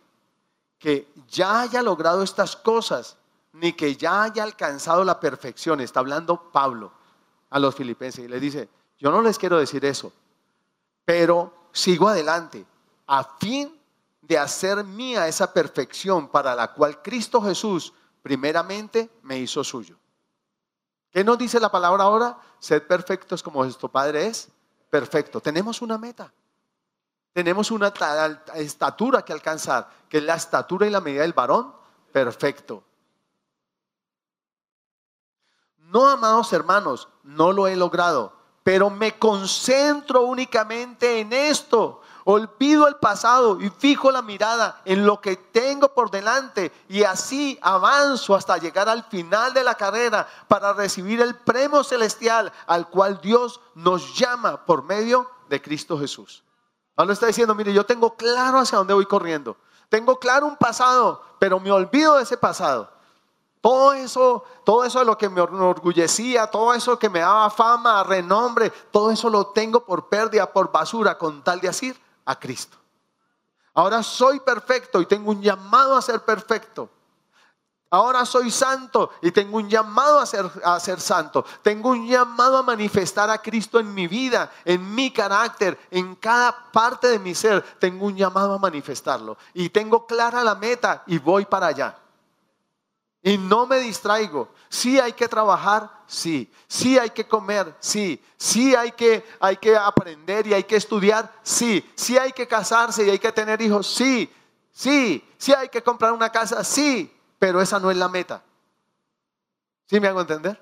[0.79, 3.19] que ya haya logrado estas cosas,
[3.53, 5.81] ni que ya haya alcanzado la perfección.
[5.81, 6.93] Está hablando Pablo
[7.51, 8.69] a los filipenses y les dice,
[8.99, 10.13] yo no les quiero decir eso,
[11.05, 12.65] pero sigo adelante
[13.07, 13.77] a fin
[14.23, 19.97] de hacer mía esa perfección para la cual Cristo Jesús primeramente me hizo suyo.
[21.11, 22.39] ¿Qué nos dice la palabra ahora?
[22.61, 24.49] Sed perfectos como vuestro Padre es
[24.89, 25.41] perfecto.
[25.41, 26.33] Tenemos una meta.
[27.33, 27.93] Tenemos una
[28.55, 31.75] estatura que alcanzar, que es la estatura y la medida del varón
[32.13, 32.85] perfecto.
[35.91, 42.01] No, amados hermanos, no lo he logrado, pero me concentro únicamente en esto.
[42.25, 47.59] Olvido el pasado y fijo la mirada en lo que tengo por delante y así
[47.61, 53.21] avanzo hasta llegar al final de la carrera para recibir el premio celestial al cual
[53.21, 56.45] Dios nos llama por medio de Cristo Jesús.
[56.95, 59.57] Pablo está diciendo, mire, yo tengo claro hacia dónde voy corriendo.
[59.89, 63.00] Tengo claro un pasado, pero me olvido de ese pasado.
[63.61, 68.03] Todo eso, todo eso de lo que me enorgullecía, todo eso que me daba fama,
[68.03, 72.79] renombre, todo eso lo tengo por pérdida, por basura, con tal de asir a Cristo.
[73.75, 76.89] Ahora soy perfecto y tengo un llamado a ser perfecto.
[77.93, 81.45] Ahora soy santo y tengo un llamado a ser, a ser santo.
[81.61, 86.71] Tengo un llamado a manifestar a Cristo en mi vida, en mi carácter, en cada
[86.71, 87.63] parte de mi ser.
[87.79, 89.37] Tengo un llamado a manifestarlo.
[89.55, 91.99] Y tengo clara la meta y voy para allá.
[93.23, 94.53] Y no me distraigo.
[94.69, 96.51] Sí hay que trabajar, sí.
[96.67, 98.23] Sí hay que comer, sí.
[98.37, 101.89] Sí hay que, hay que aprender y hay que estudiar, sí.
[101.95, 104.33] Sí hay que casarse y hay que tener hijos, sí.
[104.73, 105.23] Sí.
[105.37, 107.15] Sí hay que comprar una casa, sí.
[107.39, 108.43] Pero esa no es la meta.
[109.87, 110.61] ¿Sí me hago entender?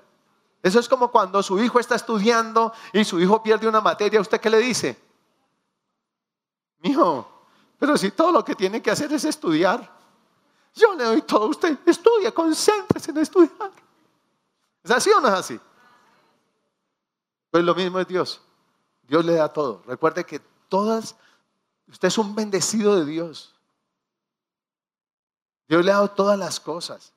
[0.61, 4.41] Eso es como cuando su hijo está estudiando y su hijo pierde una materia, ¿usted
[4.41, 4.99] qué le dice?
[6.79, 7.45] Mijo,
[7.77, 9.98] pero si todo lo que tiene que hacer es estudiar.
[10.79, 11.77] Yo le doy todo a usted.
[11.85, 13.71] Estudia, concéntrese en estudiar.
[14.81, 15.59] ¿Es así o no es así?
[17.51, 18.41] Pues lo mismo es Dios.
[19.03, 19.83] Dios le da todo.
[19.85, 20.39] Recuerde que
[20.69, 21.15] todas,
[21.87, 23.53] usted es un bendecido de Dios.
[25.67, 27.13] Dios le ha dado todas las cosas.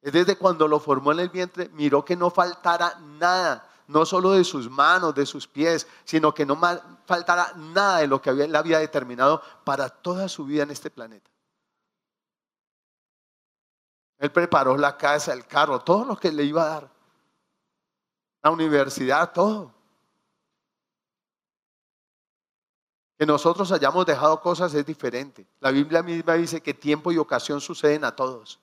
[0.00, 4.30] Es desde cuando lo formó en el vientre, miró que no faltara nada, no solo
[4.30, 6.58] de sus manos, de sus pies, sino que no
[7.04, 11.28] faltara nada de lo que él había determinado para toda su vida en este planeta.
[14.18, 16.90] Él preparó la casa, el carro, todo lo que le iba a dar.
[18.42, 19.72] La universidad, todo.
[23.16, 25.46] Que nosotros hayamos dejado cosas es diferente.
[25.60, 28.58] La Biblia misma dice que tiempo y ocasión suceden a todos.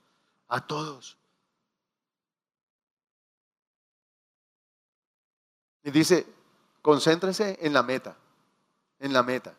[0.47, 1.17] A todos.
[5.83, 6.25] Y dice,
[6.81, 8.15] concéntrese en la meta.
[8.99, 9.53] En la meta.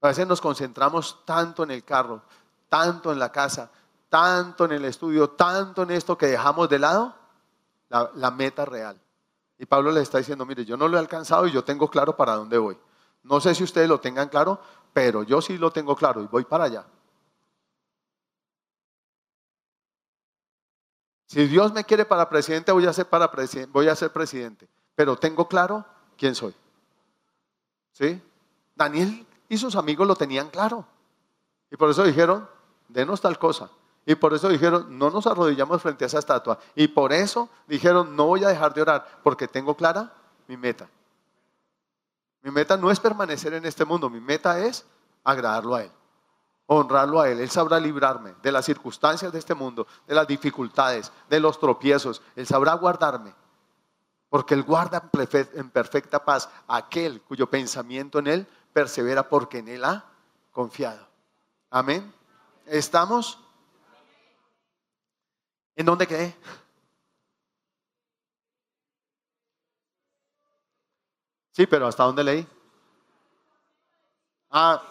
[0.00, 2.22] A veces nos concentramos tanto en el carro,
[2.68, 3.70] tanto en la casa,
[4.14, 7.16] tanto en el estudio, tanto en esto que dejamos de lado
[7.88, 8.96] la, meta real.
[9.58, 12.16] Y Pablo le está diciendo, mire, yo no lo he alcanzado y yo tengo claro
[12.16, 12.78] para dónde voy.
[13.24, 14.60] No sé si ustedes lo tengan claro,
[14.92, 16.86] pero yo sí lo tengo claro y voy para allá.
[21.26, 23.28] Si Dios me quiere para presidente, voy a ser, para
[23.70, 24.68] voy a ser presidente.
[24.94, 25.84] Pero tengo claro
[26.16, 26.54] quién soy.
[27.90, 28.22] ¿Sí?
[28.76, 30.86] Daniel y sus amigos lo tenían claro.
[31.68, 32.48] Y por eso dijeron,
[32.86, 33.70] denos tal cosa.
[34.06, 36.58] Y por eso dijeron, no nos arrodillamos frente a esa estatua.
[36.74, 40.12] Y por eso dijeron, no voy a dejar de orar, porque tengo clara
[40.46, 40.88] mi meta.
[42.42, 44.84] Mi meta no es permanecer en este mundo, mi meta es
[45.24, 45.90] agradarlo a Él,
[46.66, 47.40] honrarlo a Él.
[47.40, 52.20] Él sabrá librarme de las circunstancias de este mundo, de las dificultades, de los tropiezos.
[52.36, 53.34] Él sabrá guardarme,
[54.28, 55.10] porque Él guarda
[55.54, 60.04] en perfecta paz aquel cuyo pensamiento en Él persevera porque en Él ha
[60.52, 61.06] confiado.
[61.70, 62.12] Amén.
[62.66, 63.38] ¿Estamos?
[65.76, 66.36] ¿En dónde quedé?
[71.52, 72.46] Sí, pero ¿hasta dónde leí?
[74.50, 74.82] Ah,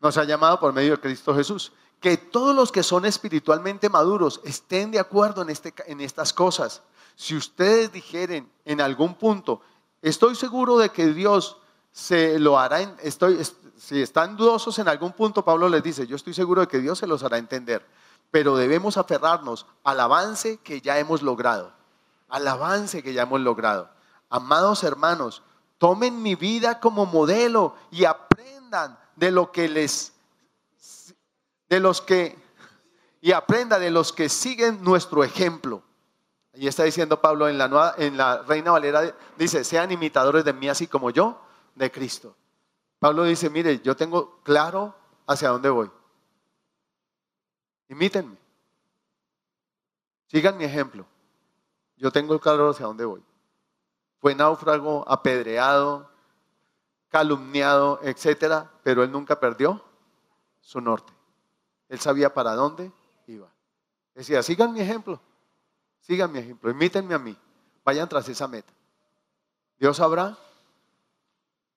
[0.00, 1.72] nos ha llamado por medio de Cristo Jesús.
[2.00, 6.82] Que todos los que son espiritualmente maduros estén de acuerdo en, este, en estas cosas.
[7.16, 9.60] Si ustedes dijeren en algún punto,
[10.00, 11.56] estoy seguro de que Dios
[11.90, 13.44] se lo hará, estoy,
[13.76, 16.98] si están dudosos en algún punto, Pablo les dice, yo estoy seguro de que Dios
[16.98, 17.84] se los hará entender,
[18.30, 21.72] pero debemos aferrarnos al avance que ya hemos logrado,
[22.28, 23.90] al avance que ya hemos logrado.
[24.28, 25.42] Amados hermanos,
[25.78, 30.12] tomen mi vida como modelo y aprendan de lo que les,
[31.68, 32.38] de los que,
[33.20, 35.82] y aprenda de los que siguen nuestro ejemplo.
[36.54, 40.68] Y está diciendo Pablo en la, en la Reina Valera, dice, sean imitadores de mí
[40.68, 41.40] así como yo
[41.74, 42.34] de Cristo.
[42.98, 44.94] Pablo dice, mire, yo tengo claro
[45.26, 45.90] hacia dónde voy.
[47.88, 48.36] Imítenme.
[50.26, 51.06] Sigan mi ejemplo.
[51.96, 53.22] Yo tengo claro hacia dónde voy.
[54.20, 56.10] Fue náufrago, apedreado,
[57.08, 59.82] calumniado, etcétera, pero él nunca perdió
[60.60, 61.12] su norte.
[61.88, 62.92] Él sabía para dónde
[63.26, 63.48] iba.
[64.14, 65.20] Decía, sigan mi ejemplo.
[66.00, 66.70] Sigan mi ejemplo.
[66.70, 67.36] Imítenme a mí.
[67.84, 68.72] Vayan tras esa meta.
[69.78, 70.36] Dios sabrá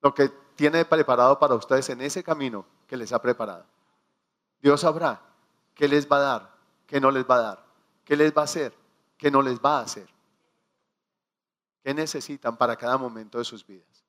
[0.01, 3.65] lo que tiene preparado para ustedes en ese camino que les ha preparado.
[4.59, 5.21] Dios sabrá
[5.73, 6.55] qué les va a dar,
[6.87, 7.65] qué no les va a dar,
[8.05, 8.73] qué les va a hacer,
[9.17, 10.07] qué no les va a hacer,
[11.83, 14.00] qué necesitan para cada momento de sus vidas.